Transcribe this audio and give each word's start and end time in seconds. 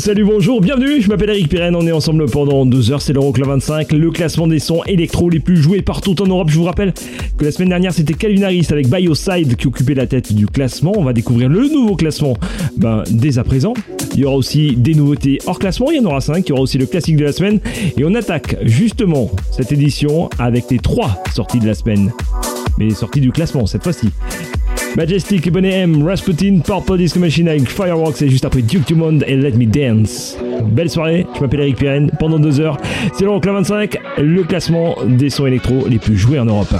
Salut, 0.00 0.24
bonjour, 0.24 0.62
bienvenue, 0.62 1.02
je 1.02 1.10
m'appelle 1.10 1.28
Eric 1.28 1.50
Pirenne, 1.50 1.76
on 1.76 1.86
est 1.86 1.92
ensemble 1.92 2.24
pendant 2.24 2.64
deux 2.64 2.90
heures, 2.90 3.02
c'est 3.02 3.12
l'Euroclub 3.12 3.46
25, 3.46 3.92
le 3.92 4.10
classement 4.10 4.46
des 4.46 4.58
sons 4.58 4.82
électro 4.84 5.28
les 5.28 5.40
plus 5.40 5.58
joués 5.58 5.82
partout 5.82 6.20
en 6.22 6.26
Europe. 6.26 6.48
Je 6.48 6.56
vous 6.56 6.64
rappelle 6.64 6.94
que 7.36 7.44
la 7.44 7.52
semaine 7.52 7.68
dernière 7.68 7.92
c'était 7.92 8.14
Calvin 8.14 8.44
Harris 8.44 8.66
avec 8.70 8.88
Bioside 8.88 9.56
qui 9.56 9.66
occupait 9.66 9.92
la 9.92 10.06
tête 10.06 10.32
du 10.32 10.46
classement. 10.46 10.92
On 10.96 11.04
va 11.04 11.12
découvrir 11.12 11.50
le 11.50 11.68
nouveau 11.68 11.96
classement 11.96 12.34
ben, 12.78 13.02
dès 13.10 13.38
à 13.38 13.44
présent. 13.44 13.74
Il 14.14 14.20
y 14.20 14.24
aura 14.24 14.36
aussi 14.36 14.74
des 14.74 14.94
nouveautés 14.94 15.38
hors 15.44 15.58
classement, 15.58 15.90
il 15.90 15.98
y 15.98 16.00
en 16.00 16.06
aura 16.06 16.22
cinq, 16.22 16.46
il 16.46 16.48
y 16.48 16.52
aura 16.52 16.62
aussi 16.62 16.78
le 16.78 16.86
classique 16.86 17.16
de 17.16 17.24
la 17.24 17.32
semaine. 17.32 17.60
Et 17.98 18.04
on 18.04 18.14
attaque 18.14 18.56
justement 18.62 19.30
cette 19.50 19.70
édition 19.70 20.30
avec 20.38 20.70
les 20.70 20.78
trois 20.78 21.22
sorties 21.34 21.58
de 21.58 21.66
la 21.66 21.74
semaine. 21.74 22.10
Mais 22.78 22.88
sorties 22.90 23.20
du 23.20 23.32
classement 23.32 23.66
cette 23.66 23.82
fois-ci. 23.82 24.08
Majestic 24.96 25.46
et 25.46 25.50
Bonnet 25.50 25.70
M, 25.70 26.02
Rasputin, 26.02 26.60
Purple 26.64 26.98
Disco 26.98 27.20
Machine 27.20 27.48
avec 27.48 27.68
Fireworks 27.68 28.22
et 28.22 28.28
juste 28.28 28.44
après 28.44 28.62
Duke 28.62 28.86
Dumont 28.86 29.20
et 29.26 29.36
Let 29.36 29.52
Me 29.52 29.66
Dance. 29.66 30.36
Belle 30.64 30.90
soirée, 30.90 31.26
je 31.34 31.40
m'appelle 31.40 31.60
Eric 31.60 31.76
Pirenne, 31.76 32.10
pendant 32.18 32.38
deux 32.38 32.60
heures, 32.60 32.76
c'est 33.14 33.24
l'Euroclub 33.24 33.54
25, 33.54 33.98
le 34.18 34.42
classement 34.42 34.96
des 35.06 35.30
sons 35.30 35.46
électro 35.46 35.86
les 35.88 35.98
plus 35.98 36.16
joués 36.16 36.38
en 36.38 36.44
Europe. 36.44 36.74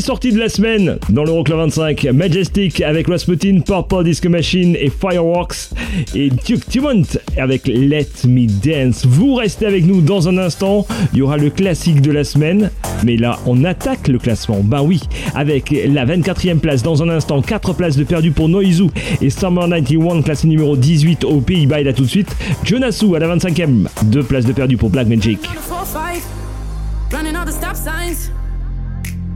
Sorties 0.00 0.32
de 0.32 0.38
la 0.38 0.48
semaine 0.48 0.98
dans 1.08 1.24
l'Euroclub 1.24 1.56
25, 1.56 2.08
Majestic 2.12 2.80
avec 2.82 3.08
Rasputin, 3.08 3.60
Purple 3.64 4.04
Disco 4.04 4.28
Machine 4.28 4.76
et 4.78 4.90
Fireworks. 4.90 5.70
Et 6.14 6.30
Duke 6.30 6.68
Dumont 6.70 7.04
avec 7.36 7.66
Let 7.66 8.08
Me 8.26 8.46
Dance. 8.46 9.06
Vous 9.06 9.34
restez 9.34 9.66
avec 9.66 9.84
nous 9.84 10.00
dans 10.00 10.28
un 10.28 10.38
instant, 10.38 10.86
il 11.12 11.20
y 11.20 11.22
aura 11.22 11.36
le 11.36 11.50
classique 11.50 12.00
de 12.00 12.10
la 12.10 12.24
semaine, 12.24 12.70
mais 13.04 13.16
là 13.16 13.38
on 13.46 13.64
attaque 13.64 14.08
le 14.08 14.18
classement. 14.18 14.60
Ben 14.62 14.82
oui, 14.82 15.00
avec 15.34 15.70
la 15.70 16.04
24e 16.04 16.58
place 16.58 16.82
dans 16.82 17.02
un 17.02 17.08
instant, 17.08 17.40
4 17.40 17.72
places 17.72 17.96
de 17.96 18.04
perdu 18.04 18.30
pour 18.30 18.48
Noizu 18.48 18.88
et 19.20 19.30
Summer 19.30 19.68
91 19.68 20.24
classé 20.24 20.48
numéro 20.48 20.76
18 20.76 21.24
aux 21.24 21.40
Pays-Bas. 21.40 21.80
Et 21.80 21.84
là 21.84 21.92
tout 21.92 22.04
de 22.04 22.08
suite, 22.08 22.34
Jonasu 22.64 23.16
à 23.16 23.18
la 23.18 23.36
25e, 23.36 23.86
2 24.04 24.22
places 24.22 24.44
de 24.44 24.52
perdu 24.52 24.76
pour 24.76 24.90
Black 24.90 25.08
Magic. 25.08 25.40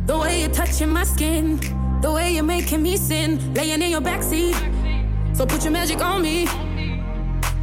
The 0.06 0.16
way 0.16 0.40
you're 0.40 0.50
touching 0.50 0.90
my 0.90 1.02
skin, 1.02 1.58
the 2.00 2.12
way 2.12 2.32
you're 2.32 2.44
making 2.44 2.80
me 2.80 2.96
sin, 2.96 3.52
laying 3.54 3.82
in 3.82 3.90
your 3.90 4.00
backseat. 4.00 4.54
So 5.36 5.44
put 5.44 5.64
your 5.64 5.72
magic 5.72 6.00
on 6.00 6.22
me. 6.22 6.46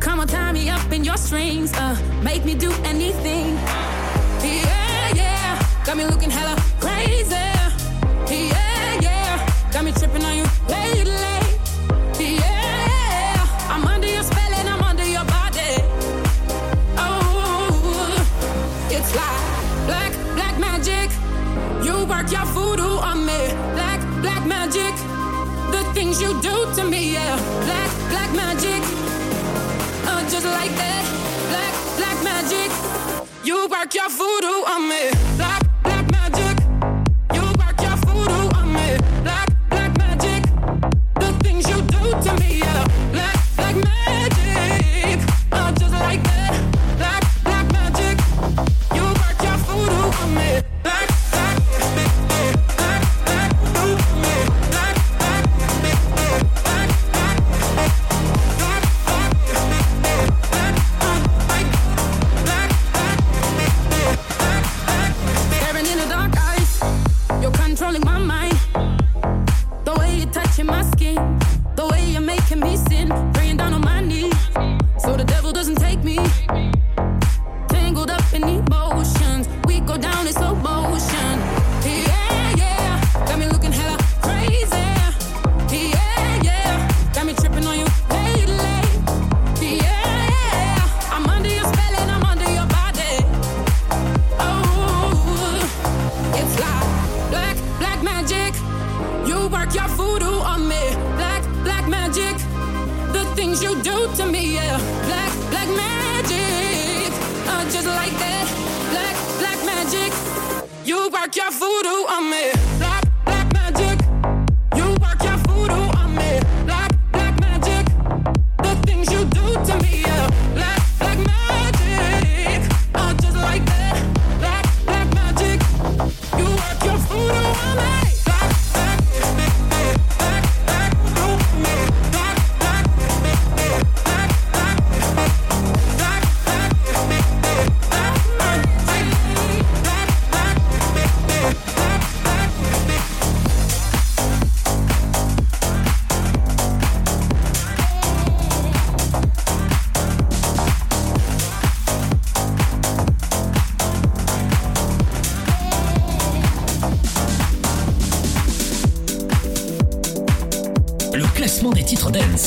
Come 0.02 0.20
on, 0.20 0.28
tie 0.28 0.52
me 0.52 0.70
up 0.70 0.92
in 0.92 1.06
your 1.06 1.16
strings, 1.16 1.72
uh, 1.76 1.96
make 2.22 2.44
me 2.44 2.54
do 2.54 2.70
anything. 2.84 3.56
Yeah, 4.44 5.16
yeah, 5.16 5.84
got 5.86 5.96
me 5.96 6.04
looking 6.04 6.30
hella 6.30 6.62
crazy. 6.82 7.34
Yeah, 8.28 9.00
yeah, 9.00 9.70
got 9.72 9.86
me 9.86 9.94
tripping 9.94 10.26
on 10.26 10.36
you 10.36 10.46
lately. 10.68 11.33
Black, 24.24 24.46
magic. 24.46 24.96
The 25.76 25.84
things 25.94 26.22
you 26.22 26.32
do 26.42 26.56
to 26.76 26.84
me, 26.86 27.14
yeah. 27.14 27.36
Black, 27.66 27.92
black 28.10 28.32
magic. 28.34 28.82
Uh, 30.08 30.22
just 30.30 30.46
like 30.46 30.74
that. 30.82 31.04
Black, 31.52 31.74
black 32.00 32.18
magic. 32.24 32.70
You 33.44 33.68
work 33.68 33.94
your 33.94 34.10
voodoo 34.10 34.64
on 34.74 34.88
me. 34.88 35.12
Black, 35.36 35.63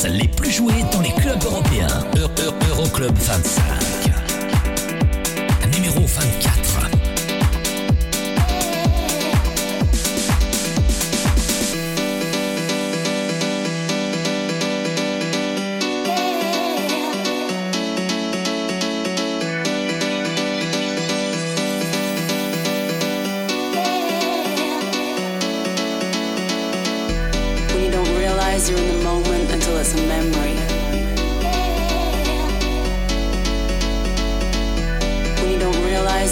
les 0.04 0.28
plus 0.28 0.50
joués 0.50 0.84
dans 0.92 1.00
les 1.00 1.12
clubs 1.12 1.42
européens. 1.44 1.86
Euroclub 2.68 3.16
-Euro 3.16 3.24
25. 3.24 3.65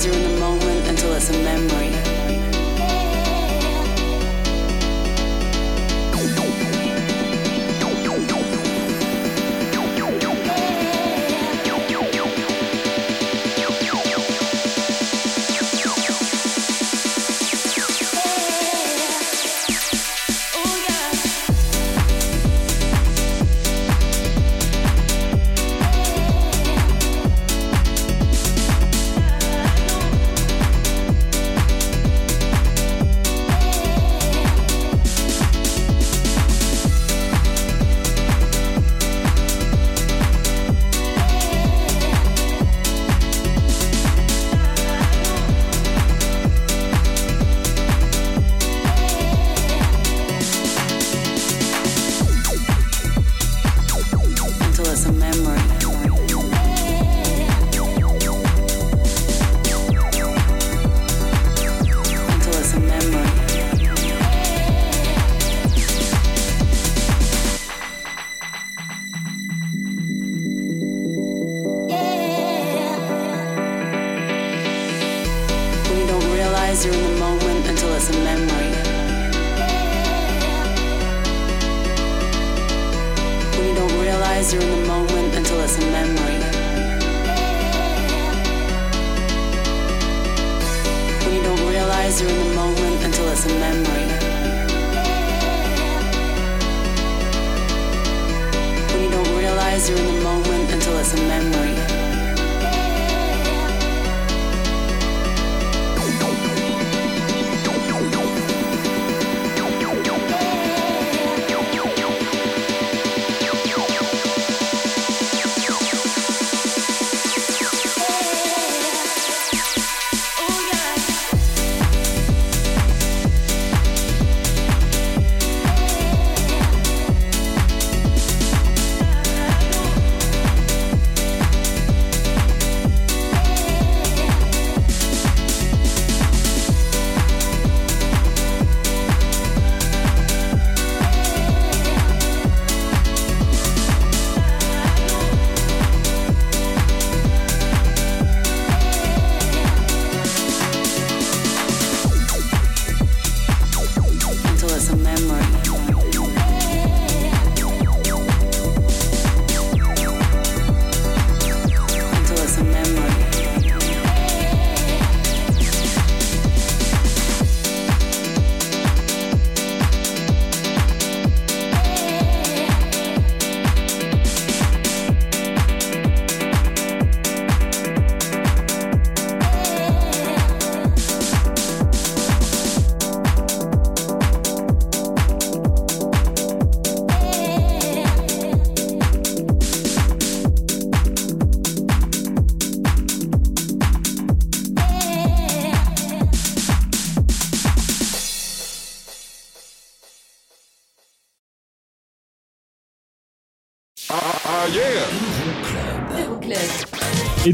you 0.04 0.12
in 0.12 0.22
the 0.22 0.40
moment 0.40 0.86
until 0.88 1.14
it's 1.14 1.30
a 1.30 1.38
memory. 1.44 1.93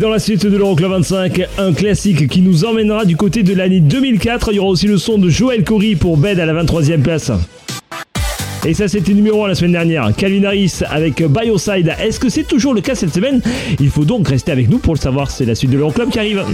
Dans 0.01 0.09
la 0.09 0.19
suite 0.19 0.47
de 0.47 0.57
l'Euroclub 0.57 0.91
25, 0.91 1.43
un 1.59 1.73
classique 1.75 2.27
qui 2.27 2.41
nous 2.41 2.65
emmènera 2.65 3.05
du 3.05 3.17
côté 3.17 3.43
de 3.43 3.55
l'année 3.55 3.81
2004. 3.81 4.51
Il 4.51 4.57
y 4.57 4.59
aura 4.59 4.71
aussi 4.71 4.87
le 4.87 4.97
son 4.97 5.19
de 5.19 5.29
Joël 5.29 5.63
Corey 5.63 5.95
pour 5.95 6.17
Bed 6.17 6.41
à 6.41 6.47
la 6.47 6.65
23e 6.65 7.03
place. 7.03 7.31
Et 8.65 8.73
ça, 8.73 8.89
c'était 8.89 9.13
numéro 9.13 9.45
1 9.45 9.49
la 9.49 9.55
semaine 9.55 9.73
dernière. 9.73 10.11
Calvin 10.17 10.45
Harris 10.45 10.81
avec 10.89 11.23
Bioside. 11.23 11.95
Est-ce 12.03 12.19
que 12.19 12.31
c'est 12.31 12.45
toujours 12.45 12.73
le 12.73 12.81
cas 12.81 12.95
cette 12.95 13.13
semaine? 13.13 13.43
Il 13.79 13.91
faut 13.91 14.07
donc 14.07 14.27
rester 14.27 14.51
avec 14.51 14.71
nous 14.71 14.79
pour 14.79 14.95
le 14.95 14.99
savoir. 14.99 15.31
C'est 15.31 15.45
la 15.45 15.55
suite 15.55 15.71
de 15.71 15.77
l'Euroclub 15.77 16.09
qui 16.09 16.19
arrive. 16.19 16.45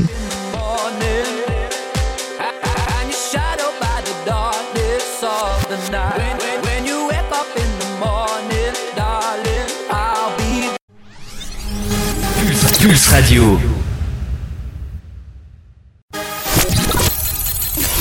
Pulse 12.86 13.10
Radio. 13.10 13.58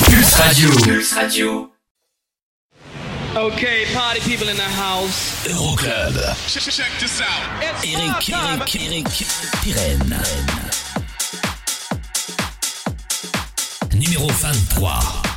Pulse 0.04 0.38
Radio. 0.38 0.70
Pulse 0.70 1.12
Radio. 1.16 1.70
Okay, 3.34 3.86
party 3.92 4.20
people 4.20 4.48
in 4.48 4.56
the 4.56 4.62
house. 4.62 5.44
Euroclub. 5.44 6.14
Check, 6.46 6.62
check 6.72 6.92
this 7.00 7.20
out. 7.20 7.26
Eric, 7.60 8.30
Eric, 8.30 8.76
Eric, 8.76 9.06
Pirenne. 9.60 10.22
Numéro 13.92 14.28
23. 14.28 15.35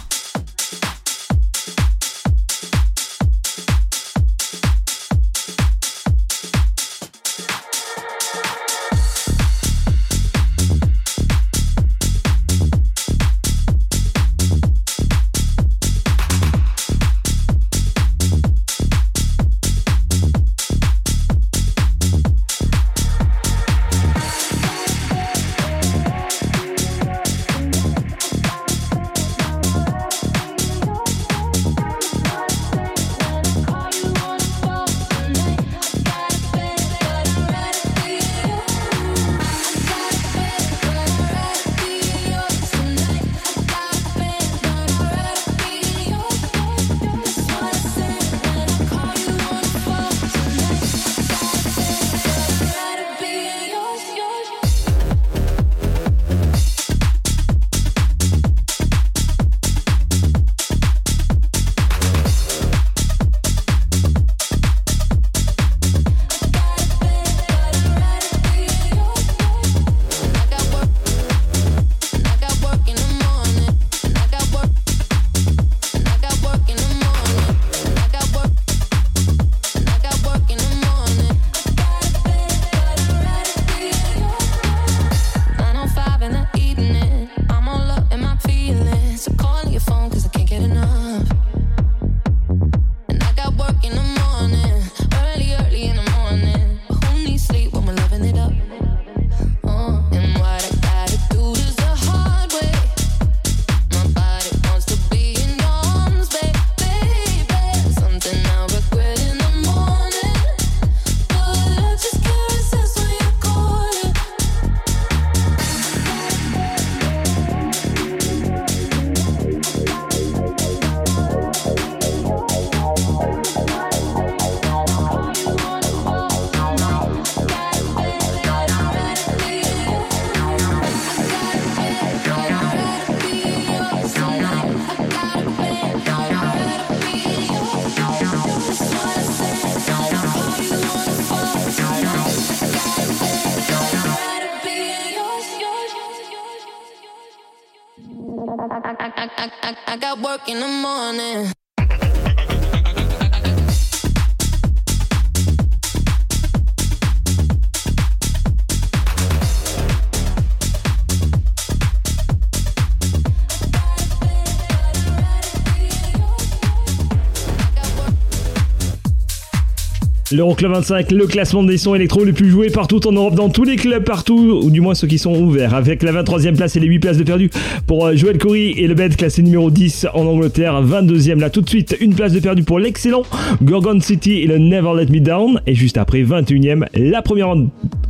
L'Euroclub 170.39 170.71
25, 170.71 171.11
le 171.11 171.27
classement 171.27 171.63
des 171.63 171.77
sons 171.77 171.95
électro 171.95 172.23
les 172.23 172.31
plus 172.31 172.49
joués 172.49 172.69
partout 172.69 173.05
en 173.05 173.11
Europe, 173.11 173.35
dans 173.35 173.49
tous 173.49 173.65
les 173.65 173.75
clubs 173.75 174.05
partout, 174.05 174.61
ou 174.63 174.71
du 174.71 174.79
moins 174.79 174.95
ceux 174.95 175.05
qui 175.05 175.17
sont 175.17 175.35
ouverts, 175.35 175.75
avec 175.75 176.01
la 176.01 176.13
23e 176.13 176.55
place 176.55 176.77
et 176.77 176.79
les 176.79 176.87
8 176.87 176.99
places 176.99 177.17
de 177.17 177.25
perdu 177.25 177.49
pour 177.87 178.05
euh, 178.05 178.15
Joël 178.15 178.37
Corey 178.37 178.71
et 178.77 178.87
le 178.87 178.93
bed 178.93 179.17
classé 179.17 179.43
numéro 179.43 179.69
10 179.69 180.07
en 180.13 180.25
Angleterre, 180.25 180.81
22e 180.81 181.39
là 181.39 181.49
tout 181.49 181.59
de 181.59 181.67
suite, 181.67 181.97
une 181.99 182.15
place 182.15 182.31
de 182.31 182.39
perdu 182.39 182.63
pour 182.63 182.79
l'excellent 182.79 183.23
Gorgon 183.61 183.99
City 183.99 184.35
et 184.35 184.47
le 184.47 184.59
Never 184.59 184.93
Let 184.95 185.07
Me 185.07 185.19
Down, 185.19 185.59
et 185.67 185.75
juste 185.75 185.97
après 185.97 186.23
21e, 186.23 186.85
la 186.93 187.21
première 187.21 187.53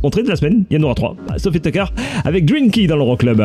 entrée 0.04 0.22
de 0.22 0.28
la 0.28 0.36
semaine, 0.36 0.62
il 0.70 0.76
y 0.76 0.80
en 0.80 0.84
aura 0.84 0.94
3, 0.94 1.16
Sophie 1.36 1.60
Tucker 1.60 1.86
avec 2.24 2.44
Drinky 2.44 2.86
dans 2.86 2.94
l'Euroclub. 2.94 3.42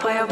Папа, 0.00 0.12
я 0.12 0.26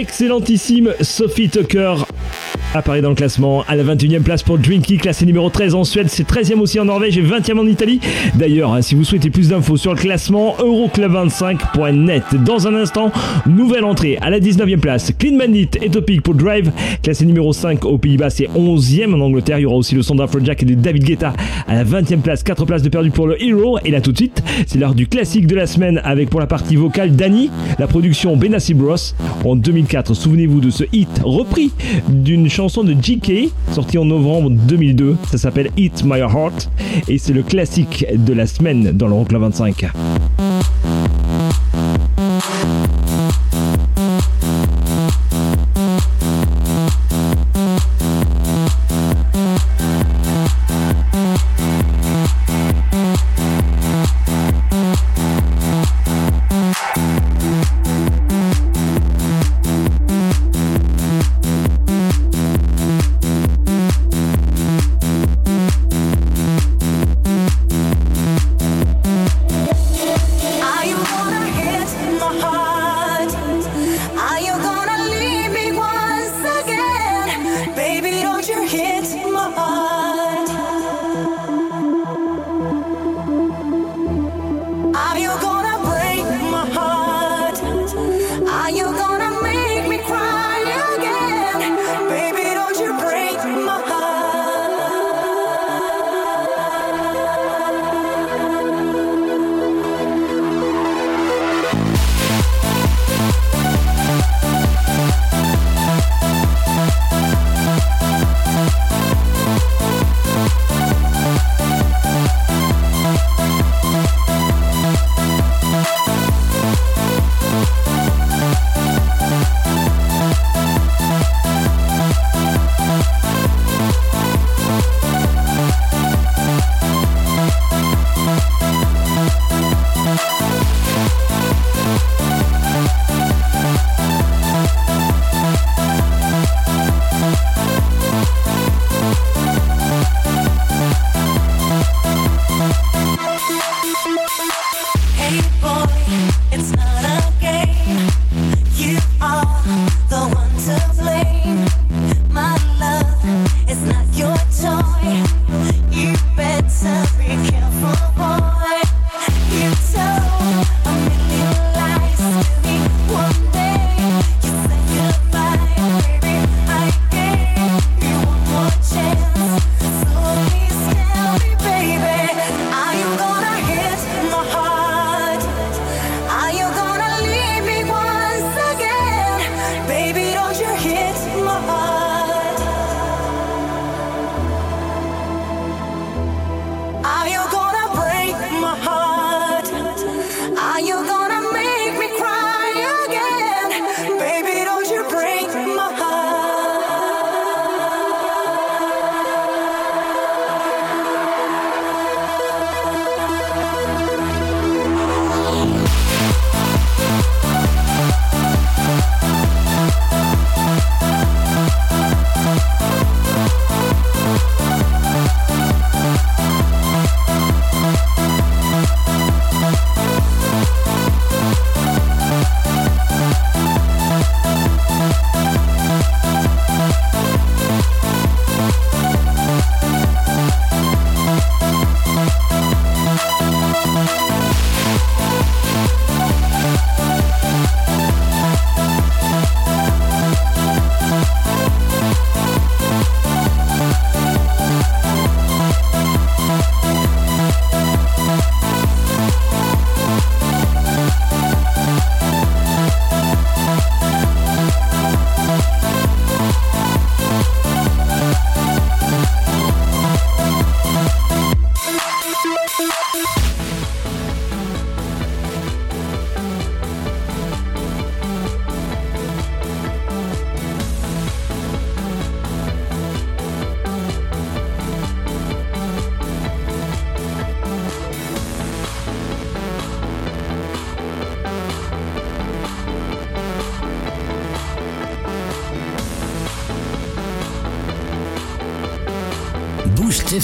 L'excellentissime 0.00 0.94
Sophie 1.02 1.50
Tucker 1.50 2.06
apparaît 2.74 3.00
dans 3.00 3.08
le 3.08 3.14
classement 3.14 3.64
à 3.66 3.74
la 3.74 3.82
21e 3.82 4.22
place 4.22 4.42
pour 4.42 4.58
Drinky, 4.58 4.96
classé 4.96 5.26
numéro 5.26 5.50
13 5.50 5.74
en 5.74 5.84
Suède, 5.84 6.06
c'est 6.08 6.28
13e 6.28 6.60
aussi 6.60 6.78
en 6.78 6.84
Norvège 6.84 7.18
et 7.18 7.22
20e 7.22 7.58
en 7.58 7.66
Italie. 7.66 8.00
D'ailleurs, 8.36 8.74
hein, 8.74 8.82
si 8.82 8.94
vous 8.94 9.02
souhaitez 9.02 9.30
plus 9.30 9.48
d'infos 9.48 9.76
sur 9.76 9.92
le 9.92 9.98
classement, 9.98 10.54
euroclub25.net. 10.60 12.22
Dans 12.44 12.68
un 12.68 12.74
instant, 12.74 13.10
nouvelle 13.46 13.84
entrée 13.84 14.18
à 14.20 14.30
la 14.30 14.38
19e 14.38 14.78
place, 14.78 15.12
Clean 15.18 15.36
Bandit 15.36 15.68
et 15.82 15.90
Topic 15.90 16.22
pour 16.22 16.34
Drive, 16.34 16.70
classé 17.02 17.26
numéro 17.26 17.52
5 17.52 17.84
aux 17.84 17.98
Pays-Bas, 17.98 18.30
c'est 18.30 18.48
11e 18.56 19.14
en 19.14 19.20
Angleterre. 19.20 19.58
Il 19.58 19.62
y 19.62 19.66
aura 19.66 19.76
aussi 19.76 19.96
le 19.96 20.02
son 20.02 20.14
d'Afrojack 20.14 20.62
et 20.62 20.66
de 20.66 20.74
David 20.74 21.04
Guetta 21.04 21.32
à 21.66 21.74
la 21.74 21.84
20e 21.84 22.20
place, 22.20 22.44
4 22.44 22.64
places 22.66 22.82
de 22.82 22.88
perdu 22.88 23.10
pour 23.10 23.26
le 23.26 23.42
Hero. 23.42 23.78
Et 23.84 23.90
là 23.90 24.00
tout 24.00 24.12
de 24.12 24.16
suite, 24.16 24.42
c'est 24.66 24.78
l'heure 24.78 24.94
du 24.94 25.08
classique 25.08 25.46
de 25.48 25.56
la 25.56 25.66
semaine 25.66 26.00
avec 26.04 26.30
pour 26.30 26.40
la 26.40 26.46
partie 26.46 26.76
vocale 26.76 27.16
Danny, 27.16 27.50
la 27.78 27.88
production 27.88 28.36
Benassi 28.36 28.74
Bros. 28.74 28.94
En 29.44 29.56
2004, 29.56 30.14
souvenez-vous 30.14 30.60
de 30.60 30.70
ce 30.70 30.84
hit 30.92 31.08
repris 31.24 31.72
d'une 32.08 32.48
chanson 32.48 32.59
chanson 32.60 32.84
de 32.84 32.92
GK, 32.92 33.48
sortie 33.72 33.96
en 33.96 34.04
novembre 34.04 34.50
2002. 34.50 35.16
Ça 35.30 35.38
s'appelle 35.38 35.70
Eat 35.78 36.04
My 36.04 36.18
Heart 36.18 36.70
et 37.08 37.16
c'est 37.16 37.32
le 37.32 37.42
classique 37.42 38.04
de 38.14 38.34
la 38.34 38.46
semaine 38.46 38.92
dans 38.92 39.08
le 39.08 39.14
Rock 39.14 39.32
25. 39.32 39.86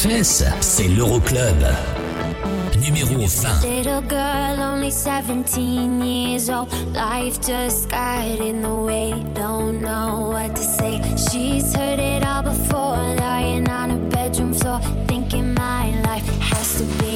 C'est 0.08 0.86
l'Euroclub. 0.86 1.66
Numéro 2.80 3.26
20. 3.26 3.62
Little 3.64 4.02
girl, 4.02 4.60
only 4.60 4.88
17 4.88 6.00
years 6.00 6.48
old. 6.48 6.68
Life 6.94 7.40
just 7.40 7.90
got 7.90 8.40
in 8.40 8.62
the 8.62 8.72
way. 8.72 9.14
Don't 9.34 9.80
know 9.80 10.30
what 10.30 10.54
to 10.54 10.62
say. 10.62 11.02
She's 11.16 11.74
heard 11.74 11.98
it 11.98 12.24
all 12.24 12.44
before. 12.44 13.16
Lying 13.18 13.68
on 13.68 13.90
her 13.90 14.08
bedroom 14.10 14.54
floor. 14.54 14.78
Thinking 15.08 15.52
my 15.54 15.90
life 16.02 16.28
has 16.38 16.78
to 16.78 16.84
be. 17.02 17.15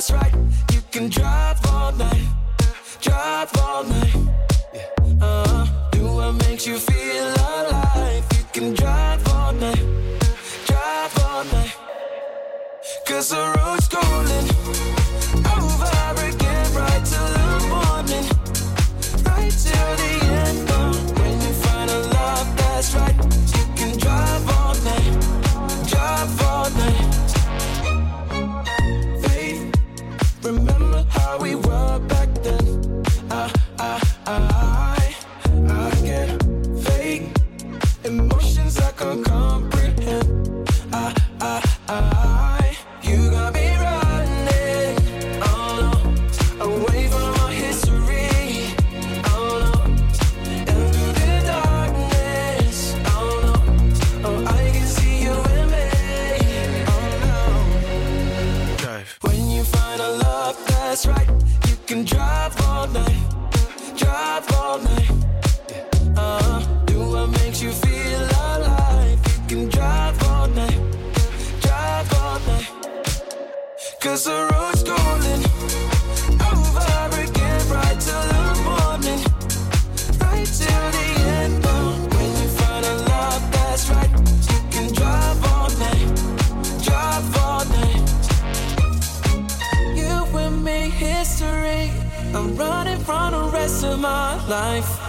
that's 0.00 0.12
right. 0.12 0.34
You 0.72 0.80
can 0.90 1.10
drive 1.10 1.58
all 1.66 1.92
night, 1.92 2.26
drive 3.02 3.50
all 3.58 3.84
night. 3.84 4.16
Uh, 5.20 5.66
do 5.92 6.04
what 6.06 6.32
makes 6.46 6.66
you 6.66 6.78
feel 6.78 7.26
alive. 7.26 8.24
You 8.32 8.44
can 8.50 8.72
drive 8.72 9.20
all 9.28 9.52
night, 9.52 9.84
drive 10.64 11.18
all 11.26 11.44
night. 11.44 11.76
Cause 13.04 13.28
the 13.28 13.44
road 13.58 13.79
life. 94.50 94.99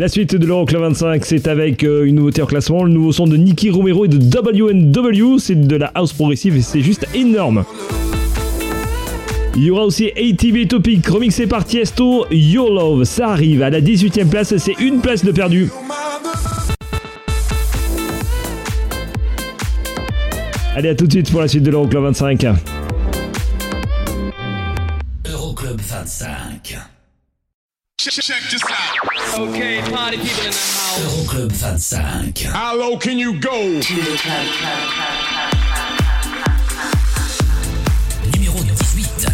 La 0.00 0.08
suite 0.08 0.34
de 0.34 0.46
l'Euroclub 0.46 0.80
25, 0.80 1.26
c'est 1.26 1.46
avec 1.46 1.84
euh, 1.84 2.04
une 2.06 2.14
nouveauté 2.14 2.40
en 2.40 2.46
classement, 2.46 2.84
le 2.84 2.90
nouveau 2.90 3.12
son 3.12 3.26
de 3.26 3.36
Nicky 3.36 3.68
Romero 3.68 4.06
et 4.06 4.08
de 4.08 4.16
WNW, 4.16 5.38
c'est 5.38 5.54
de 5.54 5.76
la 5.76 5.88
house 5.88 6.14
progressive 6.14 6.56
et 6.56 6.62
c'est 6.62 6.80
juste 6.80 7.06
énorme. 7.12 7.66
Il 9.56 9.62
y 9.64 9.70
aura 9.70 9.84
aussi 9.84 10.06
ATB 10.06 10.66
Topic 10.68 11.06
remixé 11.06 11.46
par 11.46 11.66
Tiesto, 11.66 12.24
Your 12.30 12.70
Love, 12.70 13.04
ça 13.04 13.28
arrive 13.28 13.60
à 13.60 13.68
la 13.68 13.82
18ème 13.82 14.30
place, 14.30 14.56
c'est 14.56 14.80
une 14.80 15.02
place 15.02 15.22
de 15.22 15.32
perdu. 15.32 15.68
Allez, 20.76 20.88
à 20.88 20.94
tout 20.94 21.08
de 21.08 21.12
suite 21.12 21.30
pour 21.30 21.42
la 21.42 21.48
suite 21.48 21.62
de 21.62 21.70
l'Euroclub 21.70 22.04
25. 22.04 22.46
Euroclub 25.28 25.78
25. 25.78 26.78
Check, 28.00 28.14
check 28.14 28.42
this 28.50 28.62
out. 28.64 28.96
Okay, 29.40 29.82
party 29.90 30.16
people 30.16 30.44
in 30.44 30.52
the 30.52 30.56
house. 30.56 30.98
Euroclub 31.00 31.50
25. 31.60 32.46
How 32.50 32.74
low 32.74 32.96
can 32.96 33.18
you 33.18 33.38
go? 33.38 33.50
Numéro 38.32 38.56
18. 38.56 39.30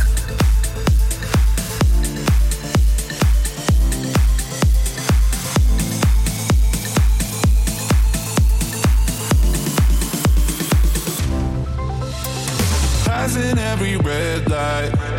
Passing 13.05 13.59
every 13.61 13.97
red 13.99 14.51
light. 14.51 15.16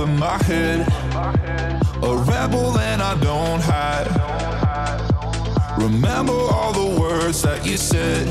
Over 0.00 0.12
my 0.12 0.40
head. 0.44 0.86
A 2.02 2.16
rebel 2.30 2.78
and 2.78 3.02
I 3.02 3.18
don't 3.20 3.60
hide. 3.60 4.06
Remember 5.78 6.32
all 6.32 6.72
the 6.72 7.00
words 7.00 7.42
that 7.42 7.66
you 7.66 7.76
said. 7.76 8.28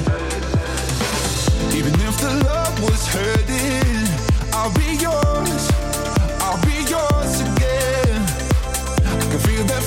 Even 1.75 1.93
if 1.93 2.17
the 2.21 2.41
love 2.45 2.83
was 2.83 3.07
hurting, 3.07 4.07
I'll 4.53 4.73
be 4.73 4.95
yours. 5.07 5.63
I'll 6.41 6.61
be 6.63 6.77
yours 6.87 7.41
again. 7.41 8.21
I 9.05 9.27
can 9.29 9.39
feel 9.39 9.63
that 9.65 9.83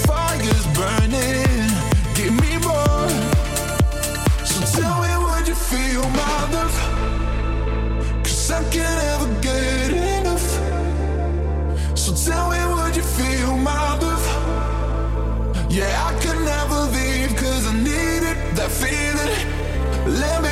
Let 20.11 20.43
me 20.43 20.49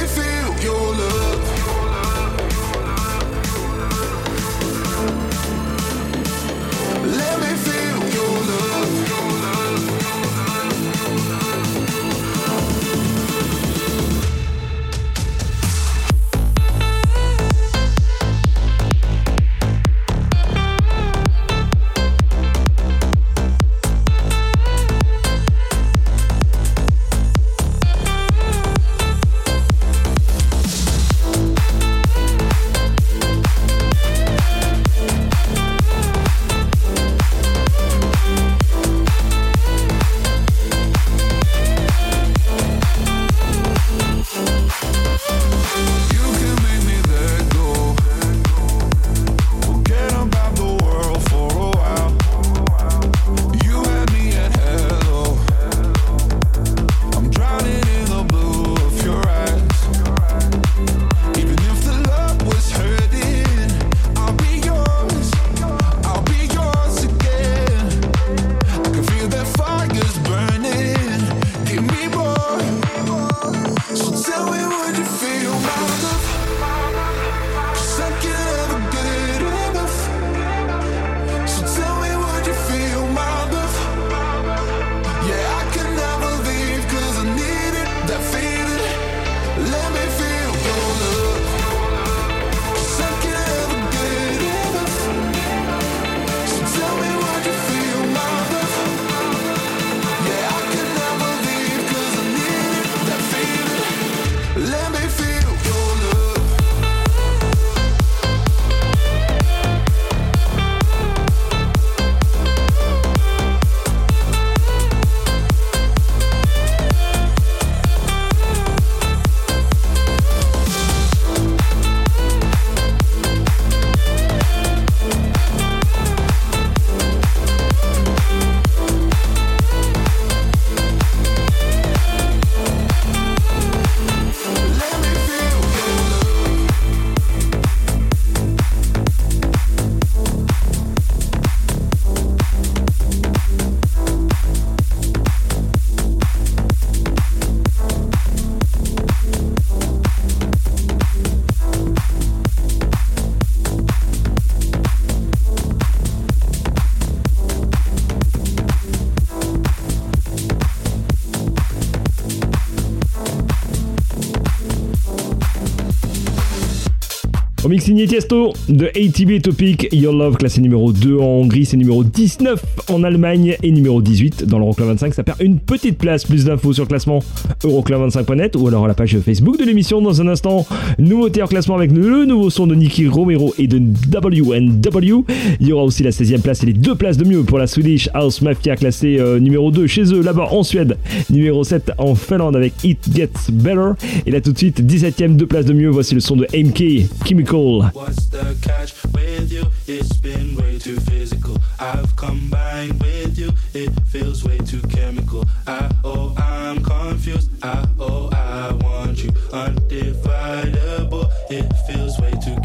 Remix 167.69 167.85
signé 167.85 168.07
Tiesto 168.07 168.55
de 168.71 168.87
ATB 168.87 169.43
Topic, 169.43 169.89
Your 169.93 170.15
Love 170.15 170.39
classé 170.39 170.63
numéro 170.63 170.91
2 170.91 171.19
en 171.19 171.43
Hongrie, 171.43 171.67
c'est 171.67 171.77
numéro 171.77 172.03
19 172.03 172.65
en 172.89 173.05
Allemagne 173.05 173.59
et 173.63 173.71
numéro 173.71 174.01
18 174.01 174.47
dans 174.47 174.59
l'Euroclub 174.59 174.89
25. 174.89 175.13
Ça 175.13 175.23
perd 175.23 175.43
une 175.43 175.59
petite 175.59 175.99
place, 175.99 176.25
plus 176.25 176.47
d'infos 176.47 176.73
sur 176.73 176.85
le 176.85 176.89
classement 176.89 177.23
Euroclub25.net 177.65 178.57
ou 178.57 178.69
alors 178.69 178.87
la 178.87 178.95
page 178.95 179.17
Facebook 179.19 179.59
de 179.59 179.65
l'émission 179.65 180.01
dans 180.01 180.21
un 180.21 180.29
instant. 180.29 180.67
Nouveauté 180.99 181.43
en 181.43 181.47
classement 181.47 181.77
avec 181.77 181.93
le 181.93 182.25
nouveau 182.25 182.51
son 182.51 182.67
de 182.67 182.75
Nicky 182.75 183.07
Romero 183.09 183.55
et 183.59 183.67
de 183.67 183.79
WNW. 183.79 185.25
Il 185.61 185.67
y 185.69 185.73
aura 185.73 185.85
aussi 185.85 186.03
la 186.03 186.11
16e 186.11 186.41
place 186.41 186.63
et 186.63 186.67
les 186.67 186.73
deux 186.73 186.95
places 186.95 187.17
de 187.17 187.25
mieux 187.25 187.43
pour 187.43 187.59
la 187.59 187.67
Swedish 187.67 188.09
House 188.15 188.41
Mafia 188.43 188.77
classée 188.77 189.19
euh, 189.19 189.39
numéro 189.39 189.71
2 189.71 189.87
chez 189.87 190.13
eux 190.13 190.23
là-bas 190.23 190.49
en 190.51 190.63
Suède, 190.63 190.97
numéro 191.31 191.65
7 191.65 191.93
en 191.99 192.15
Finlande 192.15 192.57
avec 192.57 192.73
It 192.85 192.99
Gets 193.15 193.51
Better. 193.53 193.91
Et 194.27 194.31
là 194.31 194.41
tout 194.41 194.53
de 194.53 194.59
suite, 194.59 194.81
17e, 194.83 195.37
deux 195.37 195.47
places 195.47 195.67
de 195.67 195.73
mieux. 195.73 195.89
Voici 195.89 196.15
le 196.15 196.21
son 196.21 196.37
de 196.37 196.47
MK 196.55 197.09
Chemical. 197.27 197.91
What's 197.95 198.29
the 198.31 198.61
catch 198.63 198.95
with 199.15 199.51
you? 199.53 199.63
It's 199.87 200.17
been 200.21 200.57
way 200.57 200.79
too 200.79 201.01
physical. 201.11 201.48
I've 201.81 202.15
combined 202.17 203.01
with 203.01 203.39
you. 203.39 203.53
It 203.73 203.91
feels 204.07 204.45
way 204.45 204.59
too 204.59 204.81
chemical. 204.89 205.45
I 205.67 205.91
oh 206.05 206.35
I'm 206.37 206.83
confused. 206.83 207.51
I 207.63 207.87
oh 207.99 208.31
I 208.33 208.73
want 208.73 209.23
you 209.23 209.31
undividable. 209.53 211.31
It 211.51 211.73
feels 211.87 212.19
way 212.19 212.33
too 212.45 212.58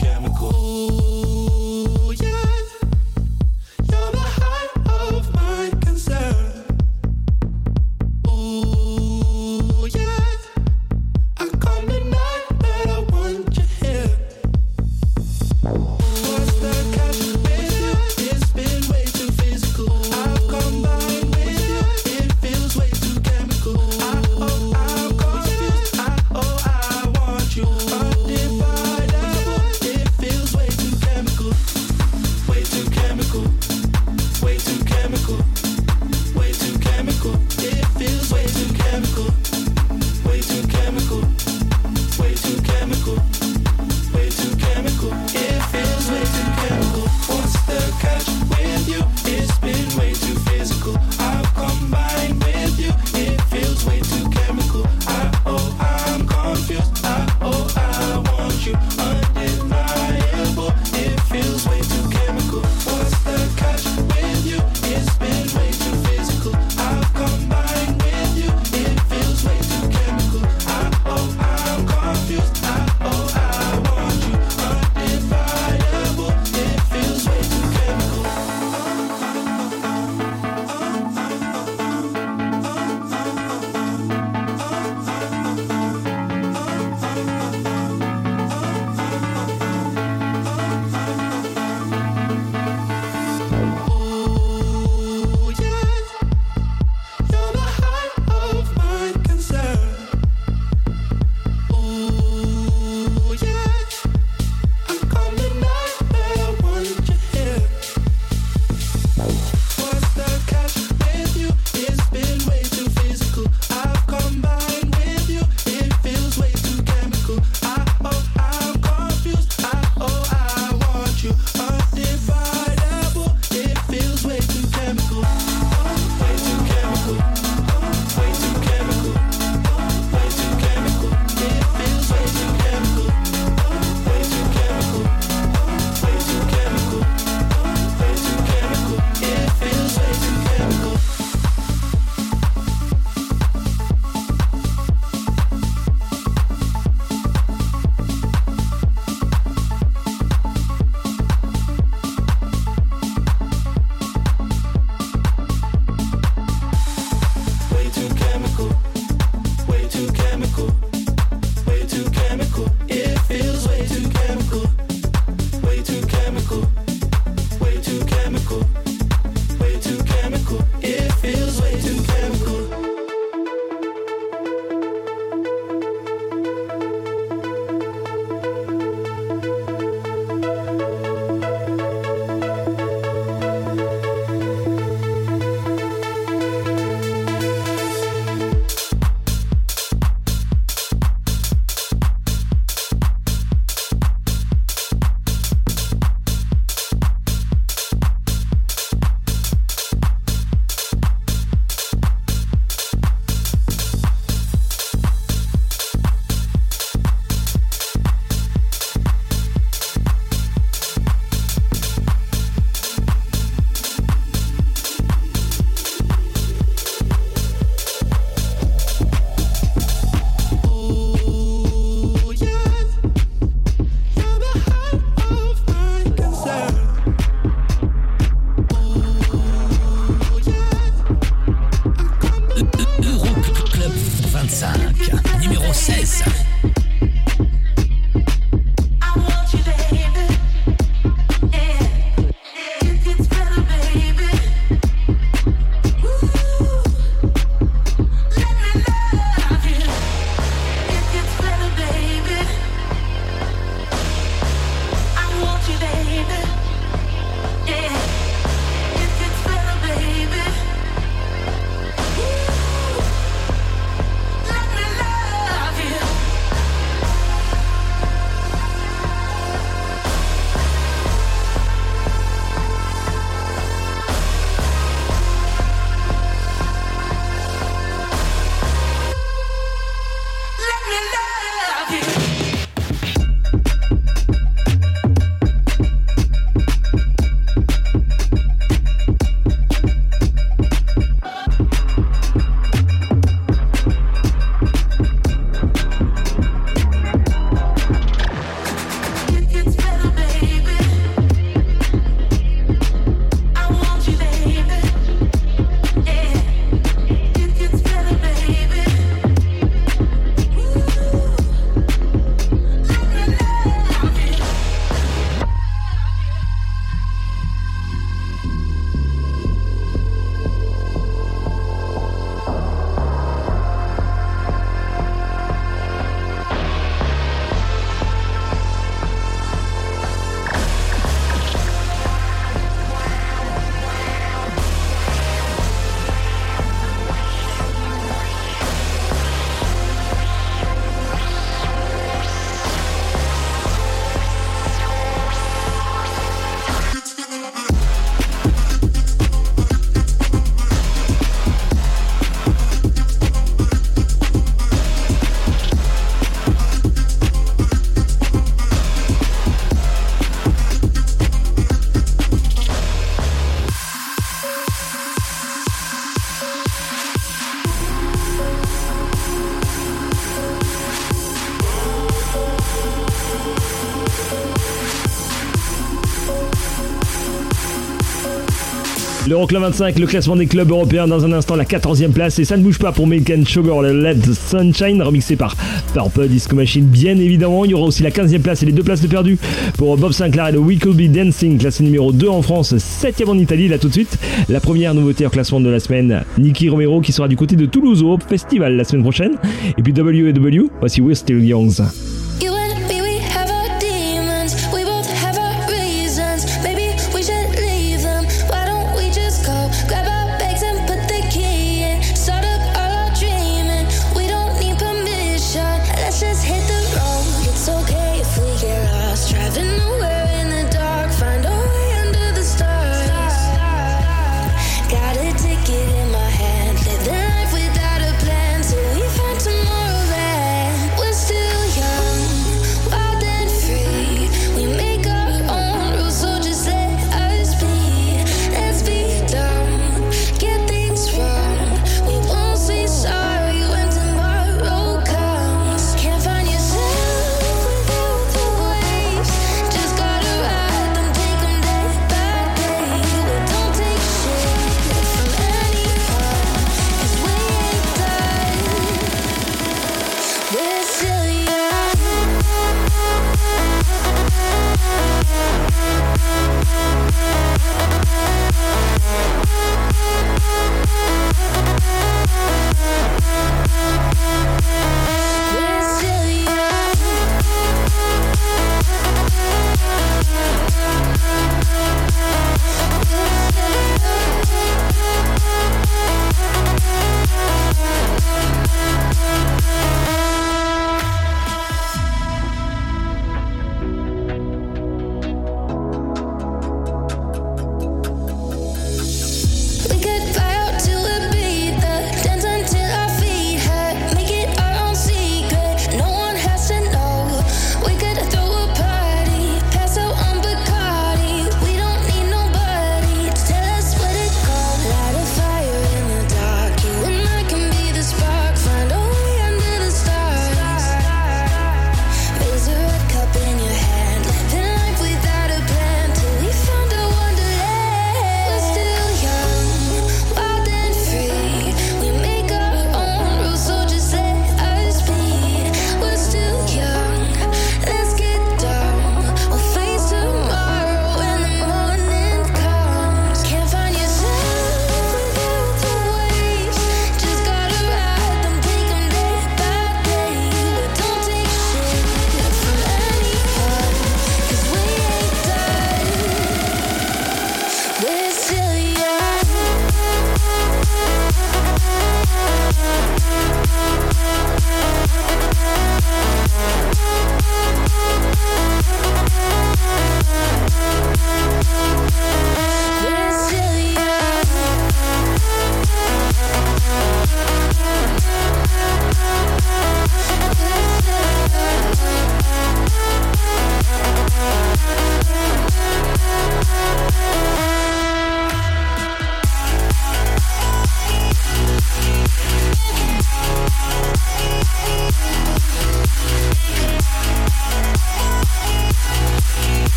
L'Euroclub 379.34 379.63
25, 379.63 379.97
le 379.97 380.05
classement 380.05 380.36
des 380.36 380.45
clubs 380.45 380.69
européens 380.69 381.07
dans 381.07 381.25
un 381.25 381.31
instant, 381.31 381.55
la 381.55 381.65
14e 381.65 382.11
place. 382.11 382.38
Et 382.38 382.45
ça 382.45 382.55
ne 382.55 382.61
bouge 382.61 382.77
pas 382.77 382.91
pour 382.91 383.07
Milk 383.07 383.34
Sugar, 383.47 383.81
le 383.81 383.99
Led 383.99 384.23
Sunshine, 384.31 385.01
remixé 385.01 385.36
par 385.36 385.55
Purple 385.91 386.27
Disco 386.27 386.55
Machine, 386.55 386.86
bien 386.86 387.17
évidemment. 387.17 387.65
Il 387.65 387.71
y 387.71 387.73
aura 387.73 387.88
aussi 387.88 388.03
la 388.03 388.11
15e 388.11 388.41
place 388.41 388.61
et 388.61 388.67
les 388.67 388.71
deux 388.71 388.84
places 388.84 389.01
de 389.01 389.07
perdu 389.07 389.39
pour 389.75 389.97
Bob 389.97 390.11
Sinclair 390.11 390.49
et 390.49 390.51
le 390.51 390.59
We 390.59 390.77
Could 390.77 390.95
Be 390.95 391.11
Dancing, 391.11 391.57
classé 391.57 391.84
numéro 391.84 392.11
2 392.11 392.27
en 392.27 392.43
France, 392.43 392.75
7e 392.75 393.27
en 393.27 393.39
Italie. 393.39 393.67
Là 393.67 393.79
tout 393.79 393.88
de 393.88 393.93
suite, 393.93 394.19
la 394.49 394.59
première 394.59 394.93
nouveauté 394.93 395.25
en 395.25 395.31
classement 395.31 395.59
de 395.59 395.69
la 395.69 395.79
semaine, 395.79 396.23
Nicky 396.38 396.69
Romero 396.69 397.01
qui 397.01 397.11
sera 397.11 397.27
du 397.27 397.36
côté 397.36 397.55
de 397.55 397.65
Toulouse 397.65 398.03
au 398.03 398.19
Festival 398.19 398.75
la 398.75 398.84
semaine 398.84 399.01
prochaine. 399.01 399.38
Et 399.79 399.81
puis 399.81 399.93
W&W, 399.93 400.69
voici 400.79 401.01
We're 401.01 401.17
Still 401.17 401.43
Youngs. 401.43 401.81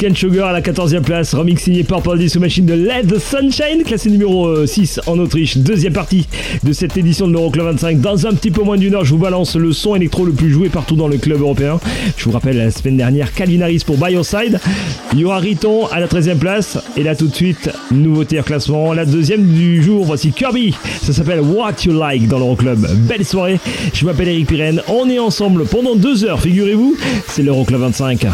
And 0.00 0.14
Sugar 0.14 0.48
à 0.48 0.52
la 0.52 0.62
14e 0.62 1.02
place, 1.02 1.34
remix 1.34 1.62
signé 1.62 1.84
Purple 1.84 2.18
Disco 2.18 2.40
Machine 2.40 2.64
de 2.64 2.72
Let 2.72 3.04
the 3.08 3.18
Sunshine, 3.18 3.84
classé 3.84 4.08
numéro 4.08 4.64
6 4.64 4.98
euh, 4.98 5.10
en 5.10 5.18
Autriche. 5.18 5.58
Deuxième 5.58 5.92
partie 5.92 6.26
de 6.62 6.72
cette 6.72 6.96
édition 6.96 7.28
de 7.28 7.32
l'Euroclub 7.32 7.66
25. 7.66 8.00
Dans 8.00 8.26
un 8.26 8.32
petit 8.32 8.50
peu 8.50 8.62
moins 8.62 8.78
d'une 8.78 8.94
heure, 8.94 9.04
je 9.04 9.10
vous 9.10 9.18
balance 9.18 9.54
le 9.54 9.72
son 9.72 9.94
électro 9.94 10.24
le 10.24 10.32
plus 10.32 10.50
joué 10.50 10.70
partout 10.70 10.96
dans 10.96 11.08
le 11.08 11.18
club 11.18 11.40
européen. 11.40 11.78
Je 12.16 12.24
vous 12.24 12.30
rappelle 12.30 12.56
la 12.56 12.70
semaine 12.70 12.96
dernière, 12.96 13.34
Calvin 13.34 13.60
Harris 13.60 13.82
pour 13.84 13.98
By 13.98 14.14
Your 14.14 14.24
Side. 14.24 14.60
Il 15.12 15.20
y 15.20 15.24
aura 15.24 15.38
Riton 15.38 15.86
à 15.88 16.00
la 16.00 16.06
13e 16.06 16.38
place. 16.38 16.78
Et 16.96 17.02
là 17.02 17.14
tout 17.14 17.26
de 17.26 17.34
suite, 17.34 17.68
nouveauté 17.90 18.40
en 18.40 18.42
classement. 18.42 18.94
La 18.94 19.04
deuxième 19.04 19.44
du 19.46 19.82
jour, 19.82 20.04
voici 20.04 20.32
Kirby. 20.32 20.74
Ça 21.02 21.12
s'appelle 21.12 21.40
What 21.40 21.84
You 21.84 21.98
Like 21.98 22.28
dans 22.28 22.38
l'Euroclub. 22.38 22.86
Belle 23.06 23.26
soirée. 23.26 23.60
Je 23.92 24.06
m'appelle 24.06 24.28
Eric 24.28 24.48
Pirenne. 24.48 24.80
On 24.88 25.08
est 25.10 25.18
ensemble 25.18 25.66
pendant 25.66 25.96
deux 25.96 26.24
heures, 26.24 26.40
figurez-vous. 26.40 26.96
C'est 27.28 27.42
l'Euroclub 27.42 27.80
25. 27.80 28.26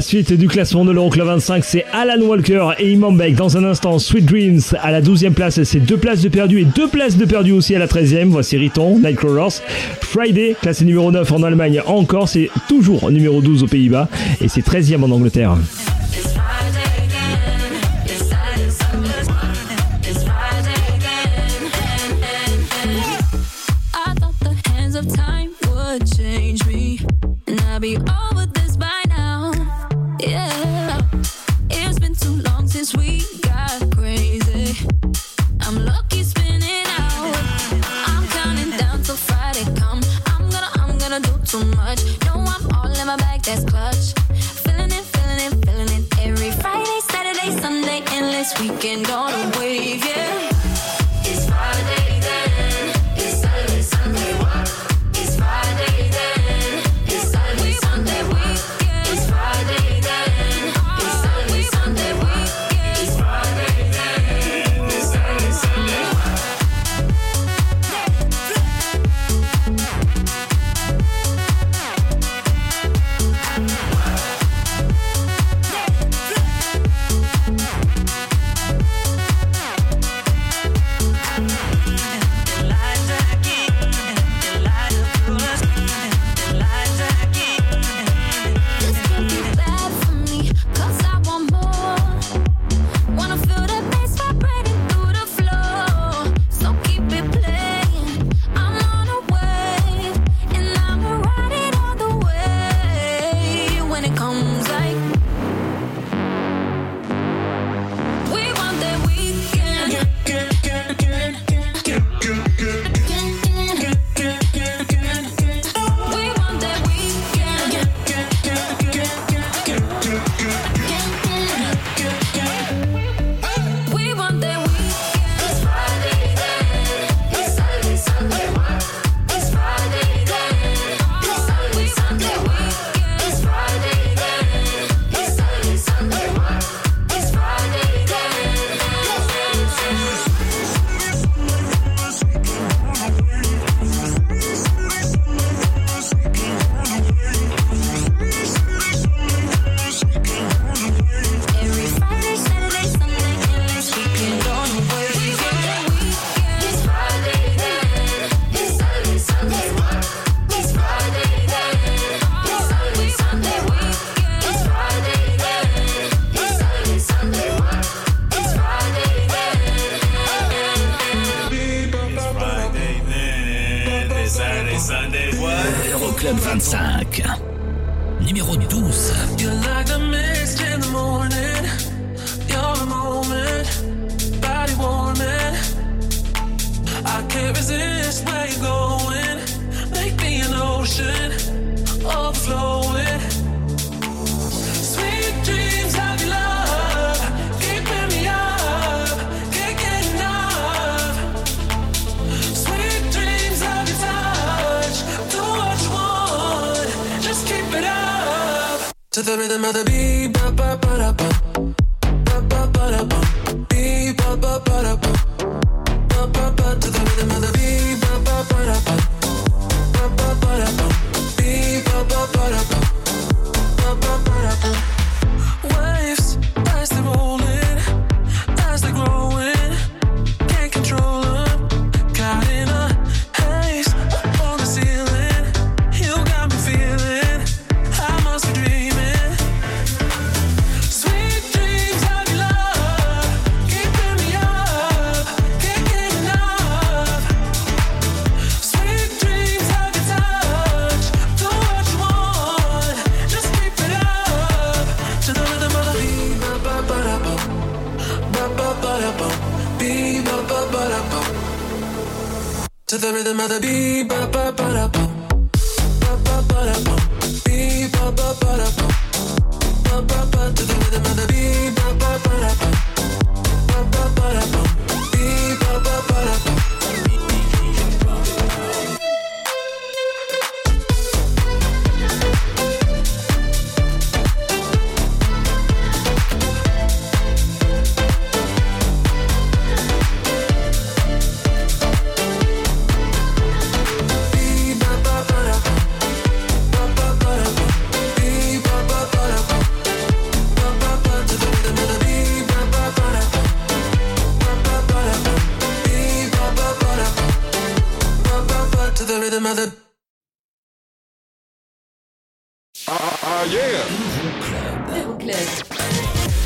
La 0.00 0.04
suite 0.04 0.32
du 0.32 0.48
classement 0.48 0.86
de 0.86 0.92
l'Euroclub 0.92 1.26
25, 1.26 1.62
c'est 1.62 1.84
Alan 1.92 2.18
Walker 2.22 2.70
et 2.78 2.90
Imam 2.90 3.18
Beck. 3.18 3.34
Dans 3.34 3.58
un 3.58 3.64
instant, 3.64 3.98
Sweet 3.98 4.24
Dreams 4.24 4.62
à 4.80 4.90
la 4.92 5.02
12e 5.02 5.34
place, 5.34 5.62
c'est 5.62 5.78
deux 5.78 5.98
places 5.98 6.22
de 6.22 6.30
perdu 6.30 6.58
et 6.58 6.64
deux 6.64 6.88
places 6.88 7.18
de 7.18 7.26
perdu 7.26 7.52
aussi 7.52 7.74
à 7.76 7.78
la 7.78 7.86
13e. 7.86 8.28
Voici 8.30 8.56
Riton, 8.56 8.98
Nightcrawlers. 8.98 9.60
Friday, 10.00 10.56
classé 10.62 10.86
numéro 10.86 11.12
9 11.12 11.30
en 11.30 11.42
Allemagne 11.42 11.82
encore, 11.86 12.30
c'est 12.30 12.48
toujours 12.66 13.10
numéro 13.10 13.42
12 13.42 13.64
aux 13.64 13.66
Pays-Bas 13.66 14.08
et 14.40 14.48
c'est 14.48 14.66
13e 14.66 15.04
en 15.04 15.10
Angleterre. 15.10 15.58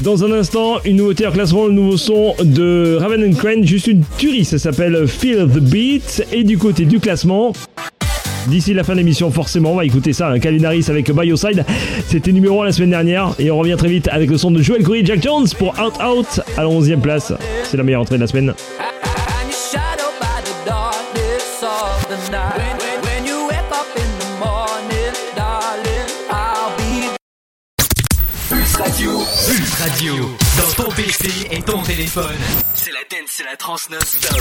Dans 0.02 0.24
un 0.24 0.32
instant, 0.32 0.80
une 0.84 0.96
nouveauté 0.96 1.26
en 1.26 1.32
classement, 1.32 1.66
le 1.66 1.72
nouveau 1.72 1.96
son 1.96 2.34
de 2.42 2.96
Raven 3.00 3.24
and 3.24 3.36
Crane, 3.36 3.64
juste 3.64 3.86
une 3.86 4.02
tuerie, 4.18 4.44
ça 4.44 4.58
s'appelle 4.58 5.06
Feel 5.06 5.46
the 5.48 5.60
Beat. 5.60 6.26
Et 6.32 6.44
du 6.44 6.58
côté 6.58 6.84
du 6.84 7.00
classement, 7.00 7.52
D'ici 8.46 8.74
la 8.74 8.84
fin 8.84 8.92
de 8.92 8.98
l'émission, 8.98 9.30
forcément, 9.30 9.72
on 9.72 9.76
va 9.76 9.86
écouter 9.86 10.12
ça. 10.12 10.28
Hein. 10.28 10.38
Calinaris 10.38 10.84
avec 10.88 11.10
Bioside. 11.10 11.64
C'était 12.06 12.30
numéro 12.30 12.60
1 12.60 12.66
la 12.66 12.72
semaine 12.72 12.90
dernière. 12.90 13.34
Et 13.38 13.50
on 13.50 13.58
revient 13.58 13.76
très 13.78 13.88
vite 13.88 14.08
avec 14.08 14.28
le 14.28 14.36
son 14.36 14.50
de 14.50 14.60
Joel 14.60 14.82
Corey 14.82 15.02
Jack 15.02 15.22
Jones 15.22 15.46
pour 15.58 15.74
Out 15.80 15.94
Out 16.04 16.40
à 16.58 16.60
la 16.60 16.68
11 16.68 16.90
e 16.90 16.96
place. 16.96 17.32
C'est 17.62 17.78
la 17.78 17.82
meilleure 17.82 18.02
entrée 18.02 18.16
de 18.16 18.20
la 18.20 18.26
semaine. 18.26 18.52
PC 30.96 31.48
et 31.50 31.60
ton 31.62 31.82
téléphone. 31.82 32.36
C'est 32.74 32.92
la 32.92 33.00
dance, 33.10 33.30
c'est 33.32 33.44
la 33.44 33.56
trans 33.56 33.76
non-stop. 33.90 34.38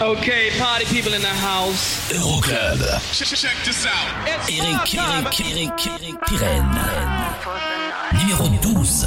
Okay, 0.00 0.50
party 0.58 0.84
people 0.86 1.14
in 1.14 1.20
the 1.20 1.26
house. 1.26 2.12
Euroclub. 2.12 2.80
Check, 3.12 3.28
check 3.28 3.56
this 3.64 3.86
out. 3.86 3.92
Eric, 4.48 4.94
Eric, 4.94 5.40
Eric, 5.40 5.86
Eric 6.00 6.20
Pirenne. 6.26 6.80
Numéro 8.12 8.48
12. 8.62 9.06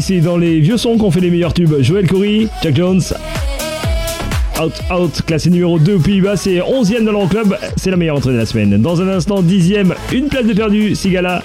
c'est 0.00 0.20
dans 0.20 0.36
les 0.36 0.60
vieux 0.60 0.76
sons 0.76 0.96
qu'on 0.96 1.10
fait 1.10 1.18
les 1.18 1.30
meilleurs 1.30 1.54
tubes. 1.54 1.74
Joël 1.80 2.06
Corey, 2.06 2.46
Jack 2.62 2.76
Jones, 2.76 3.02
Out 4.62 4.72
Out, 4.96 5.22
classé 5.26 5.50
numéro 5.50 5.76
2 5.80 5.96
aux 5.96 5.98
Pays-Bas, 5.98 6.36
c'est 6.36 6.58
11ème 6.58 7.04
dans 7.04 7.10
l'Euroclub, 7.10 7.56
c'est 7.76 7.90
la 7.90 7.96
meilleure 7.96 8.16
entrée 8.16 8.32
de 8.32 8.36
la 8.36 8.46
semaine. 8.46 8.80
Dans 8.80 9.02
un 9.02 9.08
instant, 9.08 9.42
10ème, 9.42 9.92
une 10.12 10.28
place 10.28 10.46
de 10.46 10.52
perdu, 10.52 10.94
Sigala, 10.94 11.42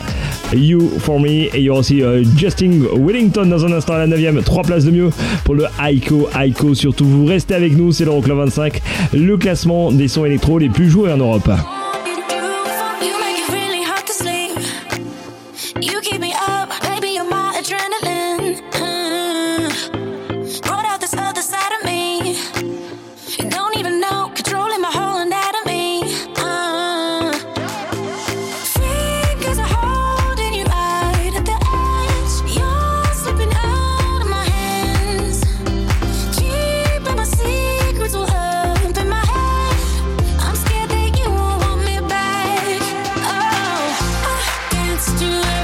You 0.53 0.87
For 0.99 1.19
Me, 1.19 1.27
et 1.29 1.51
il 1.55 1.61
y 1.63 1.69
aura 1.71 1.79
aussi 1.79 2.03
euh, 2.03 2.23
Justin 2.37 2.73
Wellington 2.95 3.47
dans 3.47 3.65
un 3.65 3.71
instant 3.71 3.93
à 3.93 4.05
la 4.05 4.07
9ème, 4.15 4.43
3 4.43 4.63
places 4.63 4.85
de 4.85 4.91
mieux 4.91 5.09
pour 5.43 5.55
le 5.55 5.65
Aiko. 5.83 6.29
Aiko, 6.39 6.75
surtout, 6.75 7.05
vous 7.05 7.25
restez 7.25 7.55
avec 7.55 7.75
nous, 7.75 7.91
c'est 7.91 8.05
l'Euroclub 8.05 8.37
25, 8.37 8.81
le 9.13 9.35
classement 9.37 9.91
des 9.91 10.07
sons 10.07 10.25
électro 10.25 10.59
les 10.59 10.69
plus 10.69 10.89
joués 10.91 11.11
en 11.11 11.17
Europe. 11.17 11.49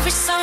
every 0.04 0.12
song 0.12 0.43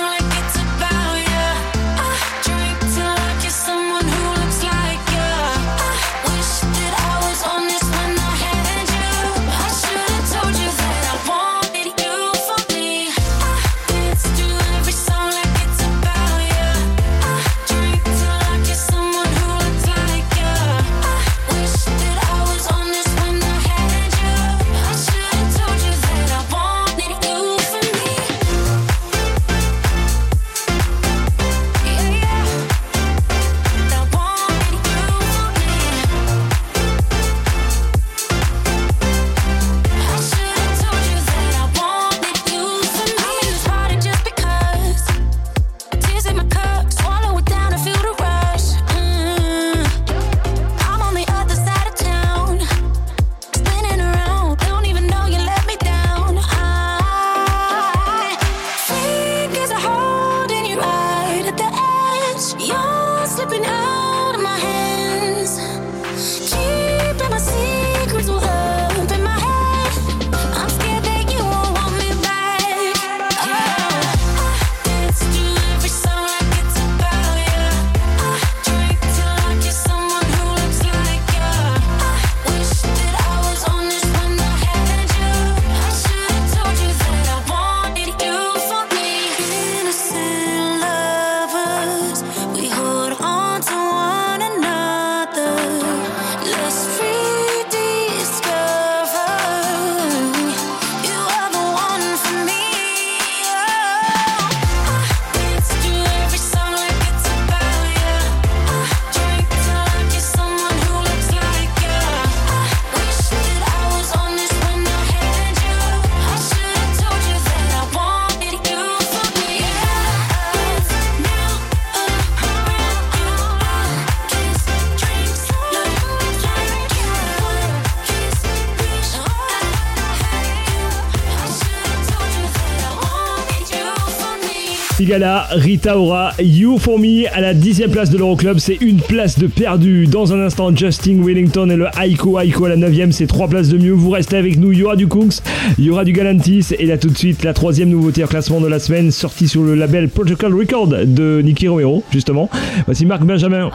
Rita 135.13 135.99
Ora, 135.99 136.33
You 136.41 136.79
For 136.79 136.97
Me 136.97 137.27
à 137.33 137.41
la 137.41 137.53
10 137.53 137.83
place 137.91 138.11
de 138.11 138.19
l'Euroclub, 138.19 138.59
c'est 138.59 138.77
une 138.81 139.01
place 139.01 139.41
de 139.41 139.49
perdu. 139.49 140.07
Dans 140.07 140.33
un 140.33 140.41
instant, 140.41 140.75
Justin 140.75 141.23
Wellington 141.25 141.69
et 141.69 141.75
le 141.75 141.87
Aiko 142.01 142.39
Aiko 142.39 142.67
à 142.67 142.69
la 142.69 142.77
9ème, 142.77 143.11
c'est 143.11 143.27
3 143.27 143.49
places 143.49 143.69
de 143.71 143.79
mieux. 143.79 143.91
Vous 143.93 144.11
restez 144.11 144.37
avec 144.37 144.57
nous, 144.57 144.71
il 144.71 144.79
y 144.79 144.85
aura 144.85 144.95
du 144.95 145.09
Kunks, 145.09 145.39
il 145.79 145.85
y 145.85 145.91
aura 145.91 146.05
du 146.05 146.13
Galantis 146.13 146.67
et 146.79 146.87
là 146.87 146.97
tout 146.97 147.09
de 147.11 147.19
suite 147.19 147.43
la 147.43 147.55
troisième 147.55 147.89
nouveauté 147.89 148.23
en 148.23 148.29
classement 148.29 148.61
de 148.61 148.69
la 148.69 148.79
semaine 148.79 149.11
sortie 149.11 149.49
sur 149.49 149.63
le 149.63 149.75
label 149.75 150.09
Protocol 150.09 150.55
Record 150.55 150.87
de 150.87 151.41
Nicky 151.43 151.67
Romero, 151.67 152.05
justement. 152.13 152.49
Voici 152.87 153.05
Marc 153.05 153.25
Benjamin. 153.25 153.71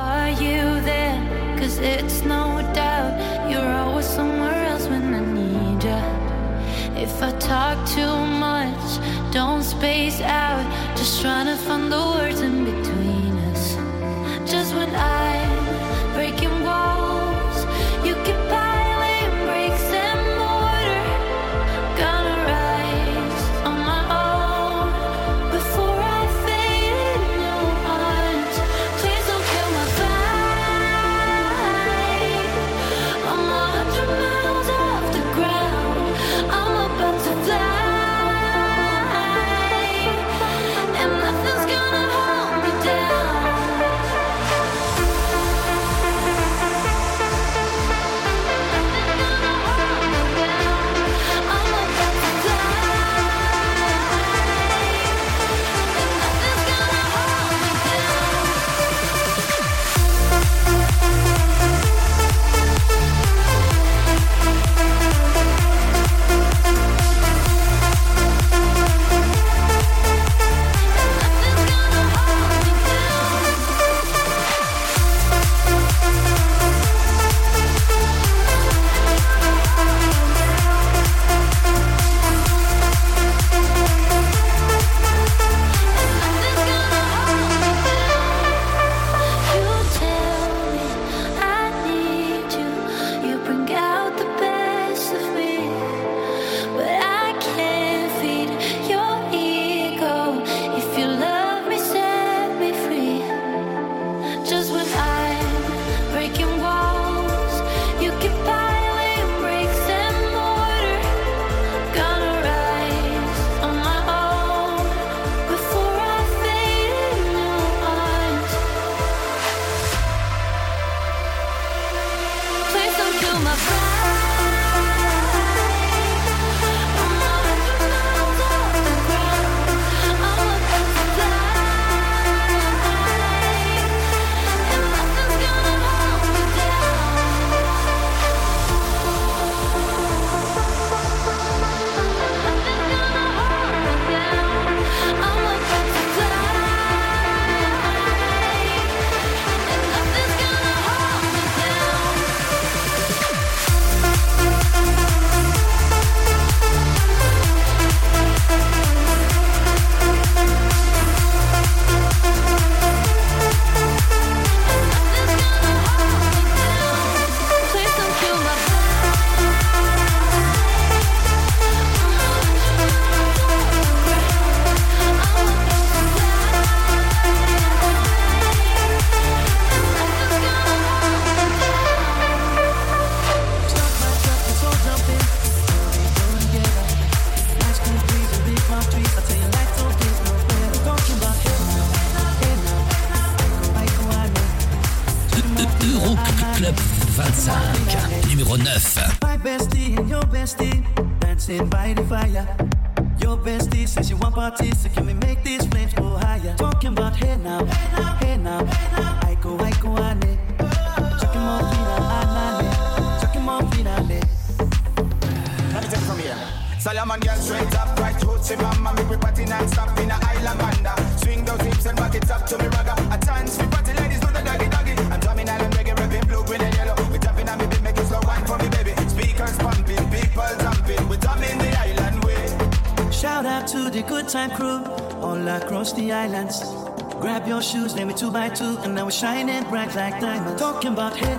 like, 239.94 240.22
like, 240.22 240.22
like, 240.22 240.58
talking 240.58 240.94
about 240.94 241.16
him. 241.16 241.35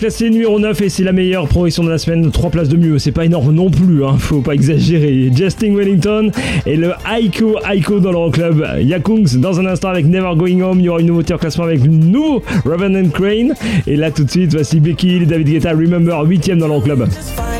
classé 0.00 0.30
numéro 0.30 0.58
9 0.58 0.80
et 0.80 0.88
c'est 0.88 1.04
la 1.04 1.12
meilleure 1.12 1.46
progression 1.46 1.84
de 1.84 1.90
la 1.90 1.98
semaine. 1.98 2.30
3 2.30 2.48
places 2.48 2.70
de 2.70 2.78
mieux, 2.78 2.98
c'est 2.98 3.12
pas 3.12 3.26
énorme 3.26 3.52
non 3.52 3.70
plus, 3.70 4.02
hein, 4.02 4.16
faut 4.18 4.40
pas 4.40 4.54
exagérer. 4.54 5.30
Justin 5.36 5.74
Wellington 5.74 6.30
et 6.64 6.76
le 6.76 6.92
Aiko 7.14 7.58
Aiko 7.70 8.00
dans 8.00 8.10
l'Euroclub. 8.10 8.64
Yakungs 8.80 9.36
dans 9.36 9.60
un 9.60 9.66
instant 9.66 9.90
avec 9.90 10.06
Never 10.06 10.32
Going 10.36 10.62
Home. 10.62 10.80
Il 10.80 10.86
y 10.86 10.88
aura 10.88 11.00
une 11.00 11.08
nouveauté 11.08 11.34
en 11.34 11.38
classement 11.38 11.64
avec 11.64 11.82
le 11.82 11.90
nouveau 11.90 12.42
Revenant 12.64 13.10
Crane. 13.10 13.52
Et 13.86 13.96
là 13.96 14.10
tout 14.10 14.24
de 14.24 14.30
suite, 14.30 14.54
voici 14.54 14.80
Becky 14.80 15.16
et 15.16 15.26
David 15.26 15.48
Guetta 15.48 15.72
Remember 15.72 16.24
8ème 16.24 16.56
dans 16.56 16.68
l'Euroclub. 16.68 17.00
club. 17.00 17.59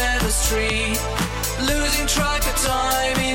the 0.00 0.30
street, 0.30 0.98
losing 1.68 2.06
track 2.06 2.42
of 2.46 2.56
time. 2.56 3.29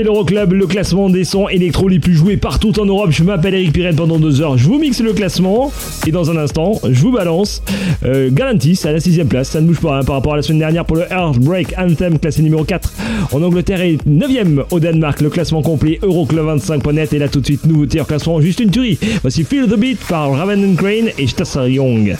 C'est 0.00 0.04
l'Euroclub, 0.04 0.54
le 0.54 0.66
classement 0.66 1.10
des 1.10 1.24
sons 1.24 1.46
électro 1.50 1.86
les 1.86 1.98
plus 1.98 2.14
joués 2.14 2.38
partout 2.38 2.80
en 2.80 2.86
Europe. 2.86 3.10
Je 3.10 3.22
m'appelle 3.22 3.52
Eric 3.52 3.74
Pirenne 3.74 3.96
pendant 3.96 4.18
deux 4.18 4.40
heures. 4.40 4.56
Je 4.56 4.64
vous 4.64 4.78
mixe 4.78 5.02
le 5.02 5.12
classement 5.12 5.70
et 6.06 6.10
dans 6.10 6.30
un 6.30 6.38
instant, 6.38 6.80
je 6.88 6.98
vous 7.02 7.12
balance 7.12 7.62
euh, 8.06 8.30
Galantis 8.32 8.80
à 8.84 8.92
la 8.92 9.00
sixième 9.00 9.28
place. 9.28 9.50
Ça 9.50 9.60
ne 9.60 9.66
bouge 9.66 9.80
pas 9.80 9.98
hein, 9.98 10.02
par 10.02 10.14
rapport 10.14 10.32
à 10.32 10.36
la 10.36 10.42
semaine 10.42 10.60
dernière 10.60 10.86
pour 10.86 10.96
le 10.96 11.02
Heartbreak 11.02 11.74
Anthem 11.76 12.18
classé 12.18 12.40
numéro 12.40 12.64
4 12.64 12.90
en 13.32 13.42
Angleterre 13.42 13.82
et 13.82 13.98
9ème 14.08 14.62
au 14.70 14.80
Danemark. 14.80 15.20
Le 15.20 15.28
classement 15.28 15.60
complet 15.60 15.98
Euroclub25.net 16.02 17.12
et 17.12 17.18
là 17.18 17.28
tout 17.28 17.40
de 17.40 17.46
suite 17.46 17.66
nouveauté 17.66 18.00
en 18.00 18.04
classement 18.06 18.40
juste 18.40 18.60
une 18.60 18.70
tuerie. 18.70 18.98
Voici 19.20 19.44
Feel 19.44 19.66
the 19.66 19.76
Beat 19.76 19.98
par 20.08 20.32
Raven 20.32 20.64
and 20.64 20.76
Crane 20.76 21.10
et 21.18 21.26
Stasser 21.26 21.68
Young. 21.68 22.16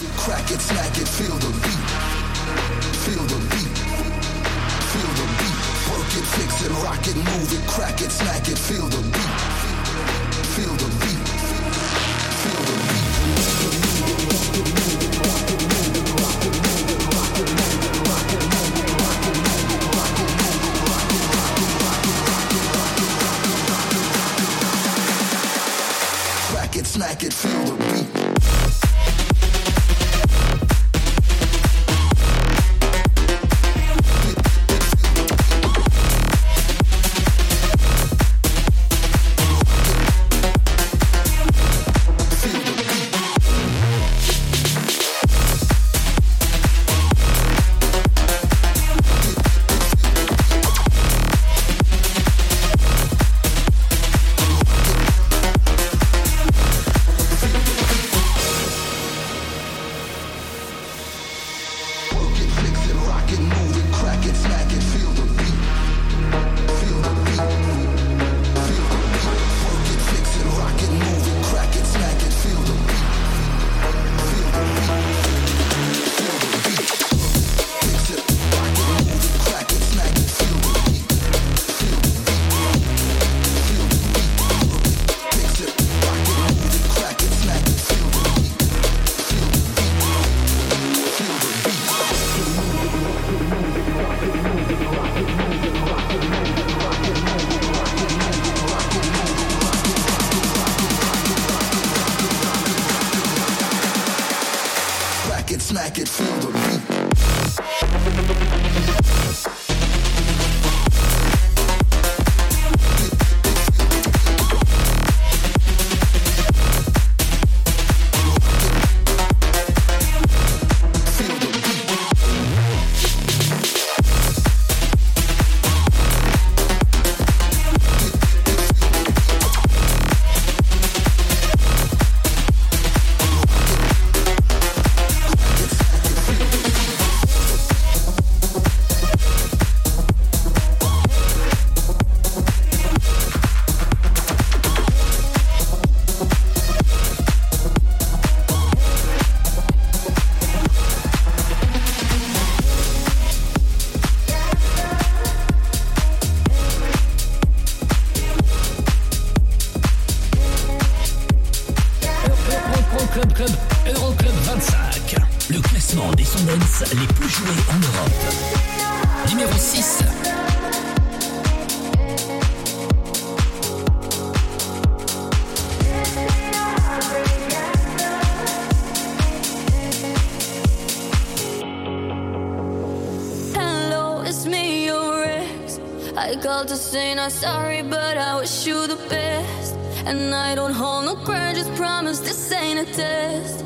Test. 192.85 193.65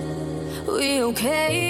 We 0.66 1.02
okay? 1.02 1.63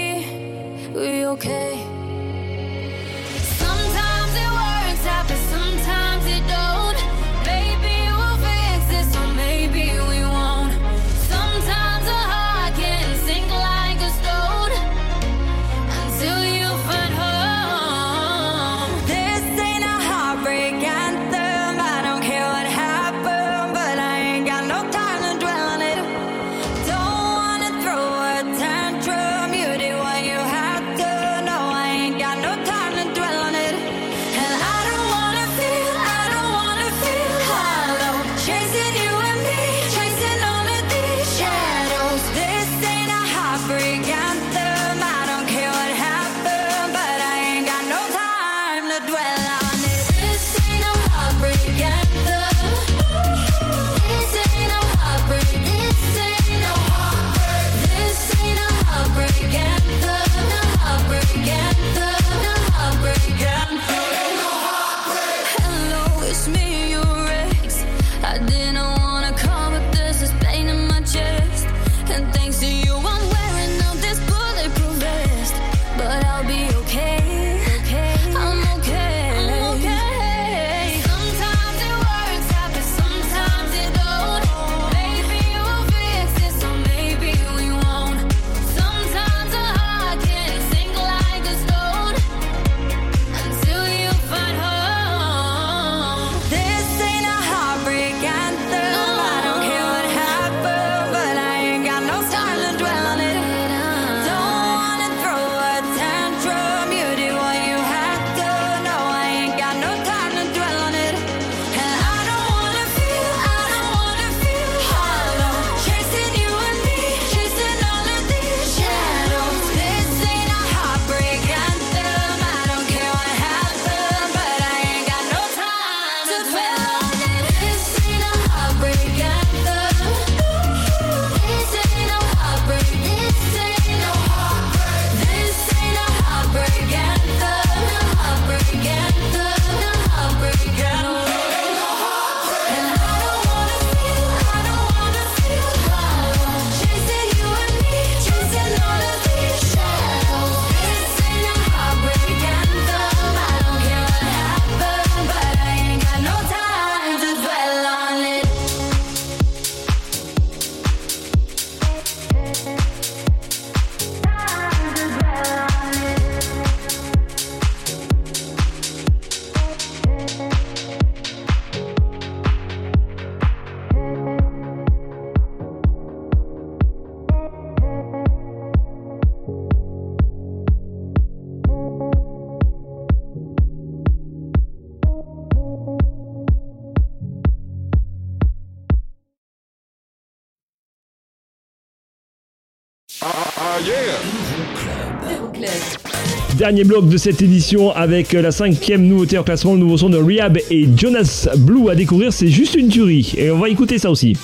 Dernier 196.65 196.85
bloc 196.85 197.11
de 197.11 197.19
cette 197.19 197.43
édition 197.43 197.91
avec 197.91 198.33
la 198.33 198.51
cinquième 198.51 199.07
nouveauté 199.07 199.37
en 199.37 199.43
classement, 199.43 199.75
le 199.75 199.81
nouveau 199.81 199.99
son 199.99 200.09
de 200.09 200.17
Rehab 200.17 200.57
et 200.71 200.89
Jonas 200.97 201.47
Blue 201.59 201.91
à 201.91 201.95
découvrir, 201.95 202.33
c'est 202.33 202.49
juste 202.49 202.75
une 202.75 202.89
tuerie. 202.89 203.35
Et 203.37 203.51
on 203.51 203.59
va 203.59 203.69
écouter 203.69 203.99
ça 203.99 204.11
aussi. 204.11 204.35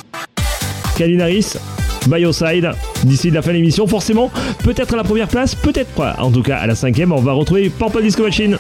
Calvin 0.99 1.21
Harris, 1.21 1.55
By 2.09 2.21
Your 2.21 2.35
Side, 2.35 2.73
d'ici 3.05 3.31
la 3.31 3.41
fin 3.41 3.53
de 3.53 3.57
l'émission, 3.57 3.87
forcément, 3.87 4.31
peut-être 4.63 4.93
à 4.93 4.99
la 4.99 5.03
première 5.03 5.29
place, 5.29 5.55
peut-être 5.55 5.93
pas. 5.93 6.15
En 6.19 6.31
tout 6.31 6.43
cas, 6.43 6.59
à 6.59 6.67
la 6.67 6.75
cinquième, 6.75 7.11
on 7.11 7.23
va 7.23 7.33
retrouver 7.33 7.71
Purple 7.71 8.03
Disco 8.03 8.23
Machine. 8.23 8.59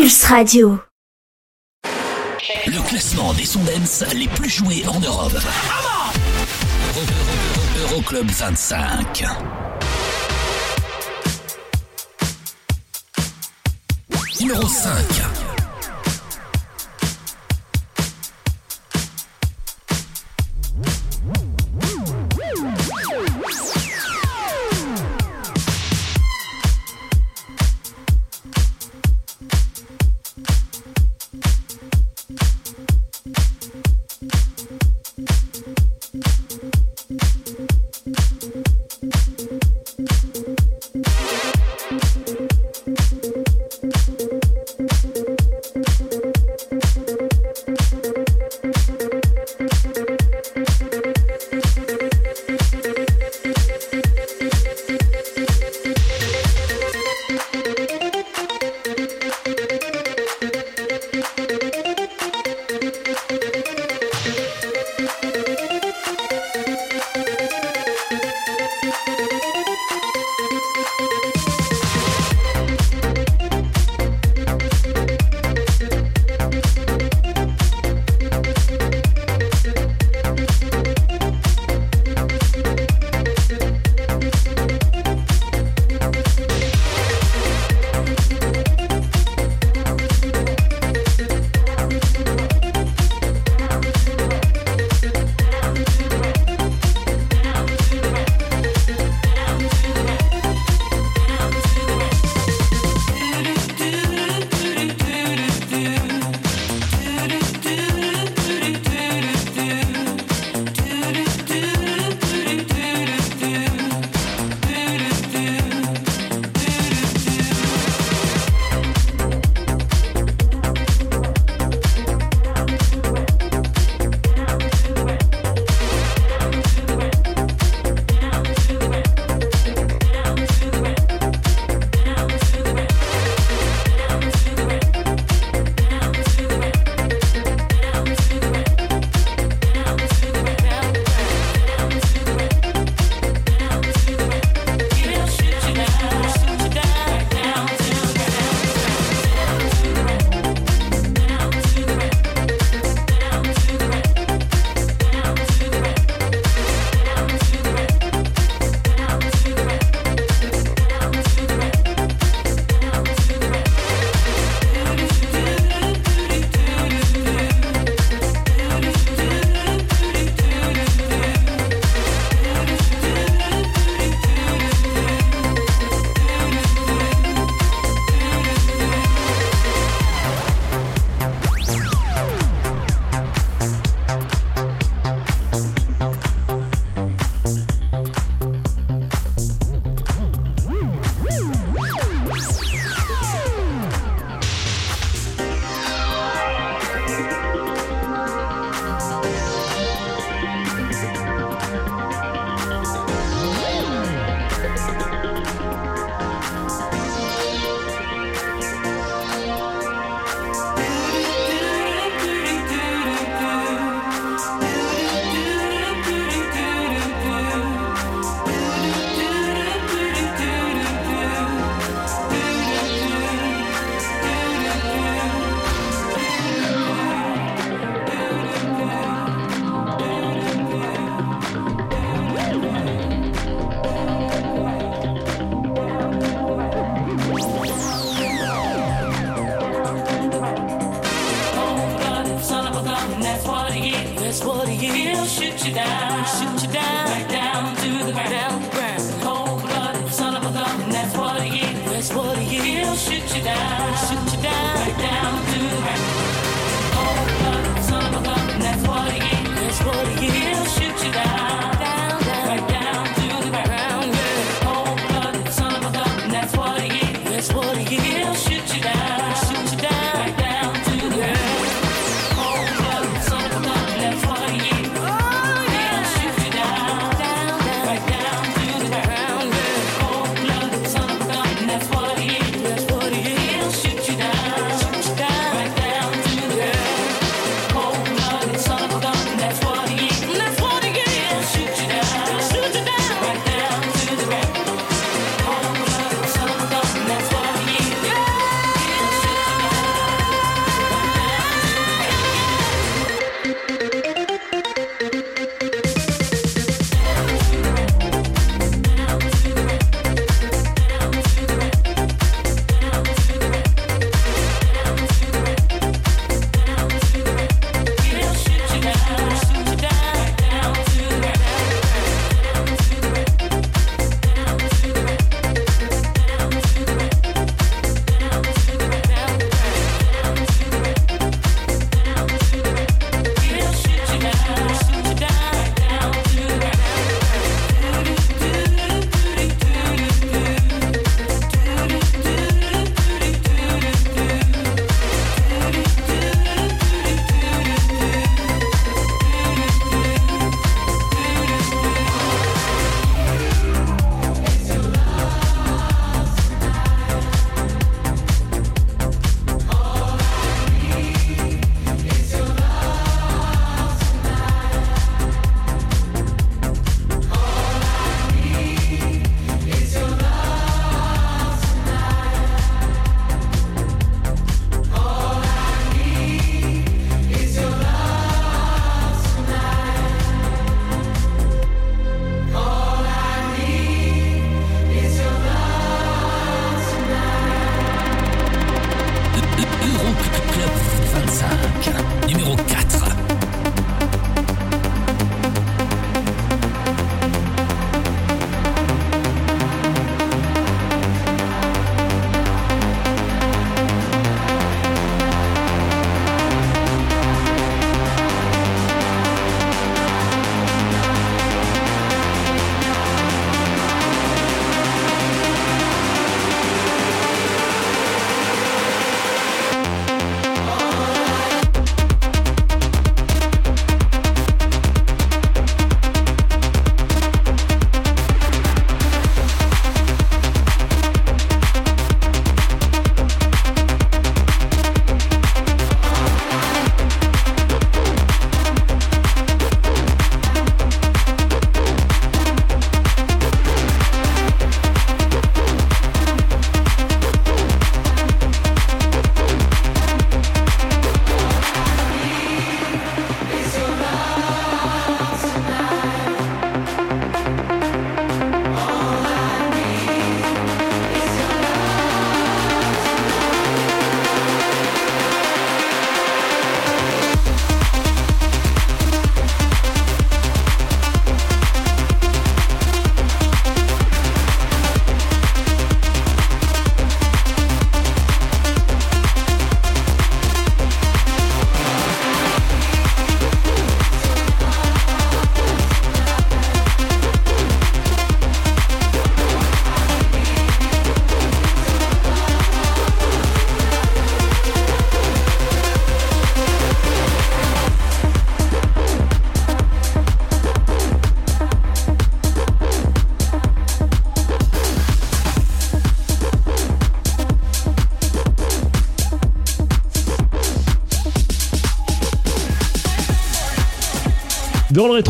Pulse 0.00 0.24
Radio. 0.24 0.80
Le 2.66 2.88
classement 2.88 3.34
des 3.34 3.44
sons 3.44 3.62
les 4.14 4.28
plus 4.28 4.48
joués 4.48 4.82
en 4.88 4.98
Europe. 4.98 5.34
Euro- 6.96 7.00
Euro- 7.02 7.92
Euroclub 7.96 8.30
25. 8.30 9.24
Numéro 14.40 14.66
5. 14.66 15.39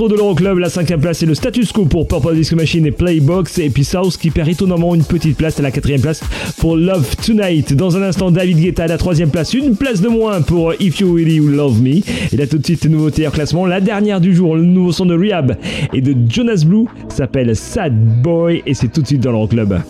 de 0.09 0.15
l'Euroclub, 0.15 0.59
la 0.59 0.71
cinquième 0.71 1.01
place 1.01 1.23
et 1.23 1.27
le 1.27 1.35
status 1.35 1.73
quo 1.73 1.85
pour 1.85 2.09
Purple 2.09 2.35
Disco 2.35 2.57
Machine 2.57 2.87
et 2.87 2.91
Playbox 2.91 3.59
et 3.59 3.71
puis 3.71 3.85
South 3.85 4.17
qui 4.17 4.31
perd 4.31 4.49
étonnamment 4.49 4.95
une 4.95 5.05
petite 5.05 5.37
place 5.37 5.59
à 5.59 5.63
la 5.63 5.71
quatrième 5.71 6.01
place 6.01 6.23
pour 6.59 6.77
Love 6.77 7.17
Tonight. 7.17 7.75
Dans 7.75 7.97
un 7.97 8.03
instant, 8.03 8.31
David 8.31 8.59
Guetta 8.59 8.85
à 8.85 8.87
la 8.87 8.99
troisième 8.99 9.31
place, 9.31 9.53
une 9.53 9.77
place 9.77 10.01
de 10.01 10.09
moins 10.09 10.41
pour 10.41 10.73
If 10.81 11.01
You 11.01 11.15
Really 11.15 11.39
Love 11.39 11.83
Me. 11.83 12.01
Et 12.33 12.37
là 12.37 12.47
tout 12.47 12.59
de 12.59 12.65
suite, 12.65 12.87
nouveauté 12.87 13.27
en 13.29 13.31
classement, 13.31 13.67
la 13.67 13.81
dernière 13.81 14.21
du 14.21 14.35
jour, 14.35 14.57
le 14.57 14.65
nouveau 14.65 14.93
son 14.93 15.07
de 15.07 15.15
Rehab 15.15 15.57
et 15.93 16.01
de 16.01 16.15
Jonas 16.29 16.65
Blue 16.67 16.87
s'appelle 17.09 17.55
Sad 17.55 17.95
Boy 18.23 18.63
et 18.67 18.75
c'est 18.75 18.89
tout 18.89 19.03
de 19.03 19.07
suite 19.07 19.21
dans 19.21 19.33
l'Euroclub. 19.33 19.51
Club. 19.51 19.83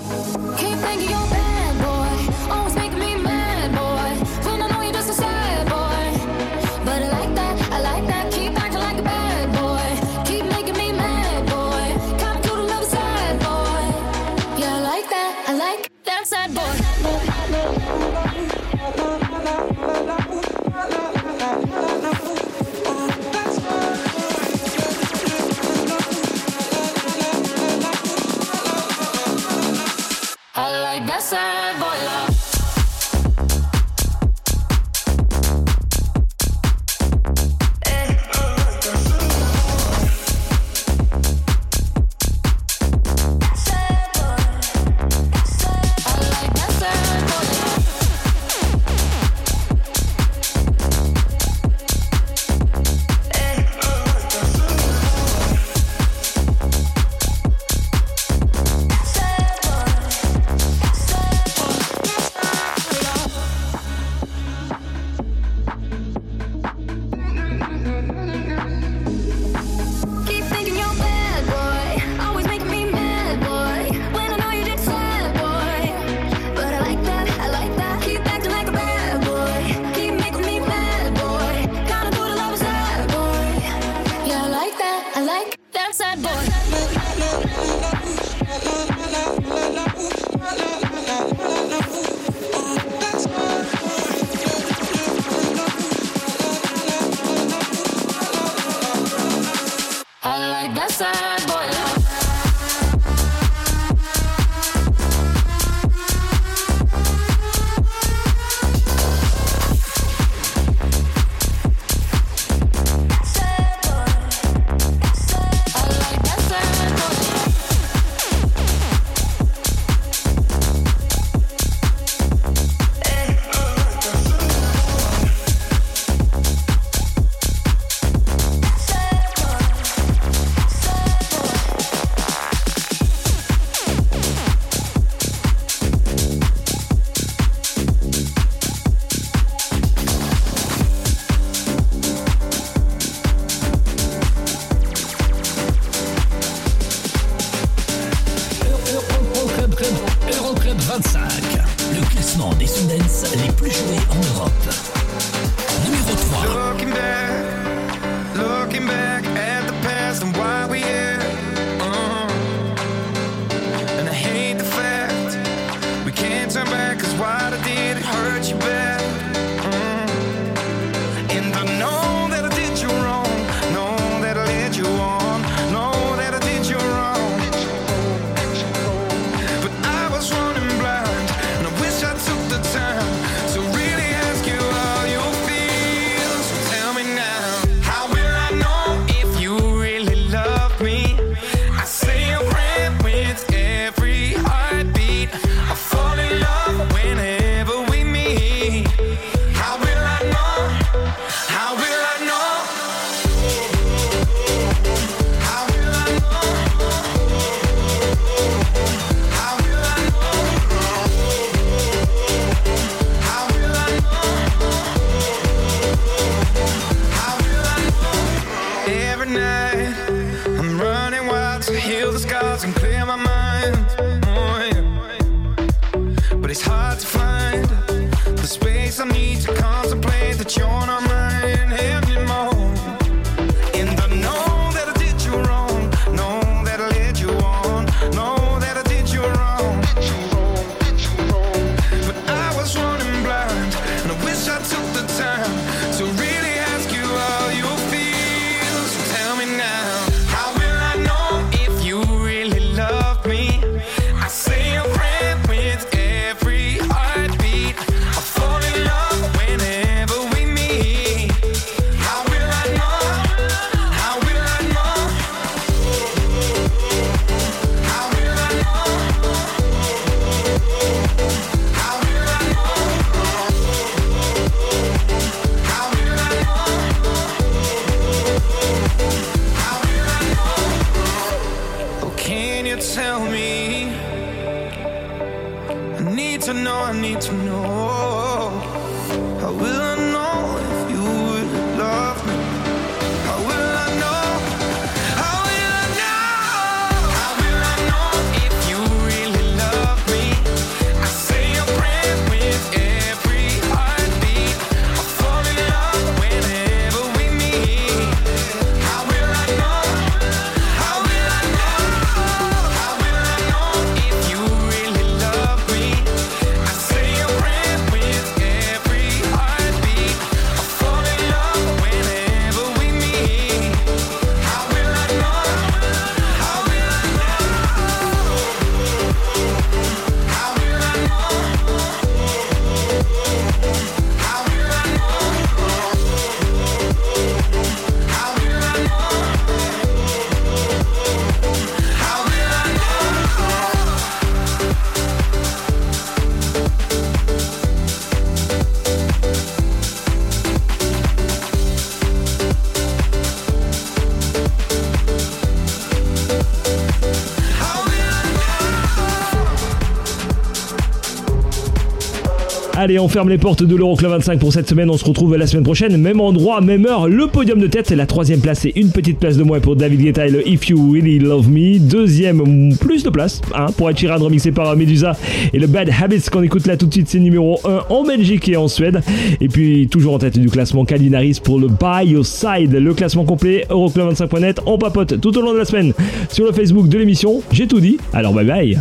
Allez, 362.90 362.98
on 362.98 363.06
ferme 363.06 363.28
les 363.28 363.38
portes 363.38 363.62
de 363.62 363.76
l'Euroclub 363.76 364.10
25 364.10 364.40
pour 364.40 364.52
cette 364.52 364.68
semaine. 364.68 364.90
On 364.90 364.96
se 364.96 365.04
retrouve 365.04 365.36
la 365.36 365.46
semaine 365.46 365.62
prochaine, 365.62 365.96
même 365.96 366.20
endroit, 366.20 366.60
même 366.60 366.86
heure. 366.86 367.06
Le 367.06 367.28
podium 367.28 367.60
de 367.60 367.68
tête, 367.68 367.86
c'est 367.86 367.94
la 367.94 368.06
troisième 368.06 368.40
place 368.40 368.64
et 368.64 368.72
une 368.74 368.90
petite 368.90 369.20
place 369.20 369.36
de 369.36 369.44
moins 369.44 369.60
pour 369.60 369.76
David 369.76 370.00
Guetta 370.00 370.26
et 370.26 370.30
le 370.30 370.48
If 370.48 370.68
You 370.68 370.90
Really 370.90 371.20
Love 371.20 371.48
Me. 371.48 371.78
Deuxième, 371.78 372.74
plus 372.80 373.04
de 373.04 373.10
place 373.10 373.42
hein, 373.54 373.66
pour 373.76 373.86
Achiran 373.86 374.16
remixé 374.18 374.50
par 374.50 374.74
Medusa 374.74 375.12
et 375.52 375.60
le 375.60 375.68
Bad 375.68 375.88
Habits 376.02 376.22
qu'on 376.32 376.42
écoute 376.42 376.66
là 376.66 376.76
tout 376.76 376.86
de 376.86 376.92
suite. 376.92 377.06
C'est 377.08 377.20
numéro 377.20 377.60
1 377.64 377.84
en 377.90 378.02
Belgique 378.02 378.48
et 378.48 378.56
en 378.56 378.66
Suède. 378.66 379.02
Et 379.40 379.46
puis 379.46 379.86
toujours 379.86 380.14
en 380.14 380.18
tête 380.18 380.36
du 380.36 380.50
classement 380.50 380.84
Kalinaris 380.84 381.38
pour 381.40 381.60
le 381.60 381.68
By 381.68 382.10
Your 382.10 382.26
Side. 382.26 382.72
Le 382.72 382.92
classement 382.92 383.24
complet 383.24 383.66
Euroclub25.net. 383.70 384.62
On 384.66 384.78
papote 384.78 385.20
tout 385.20 385.38
au 385.38 385.42
long 385.42 385.52
de 385.52 385.58
la 385.58 385.64
semaine 385.64 385.92
sur 386.28 386.44
le 386.44 386.50
Facebook 386.50 386.88
de 386.88 386.98
l'émission. 386.98 387.40
J'ai 387.52 387.68
tout 387.68 387.78
dit. 387.78 387.98
Alors 388.12 388.32
bye 388.32 388.44
bye. 388.44 388.80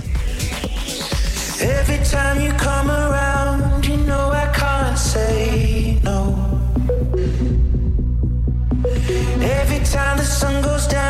time 9.92 10.18
the 10.18 10.24
sun 10.24 10.62
goes 10.62 10.86
down. 10.86 11.09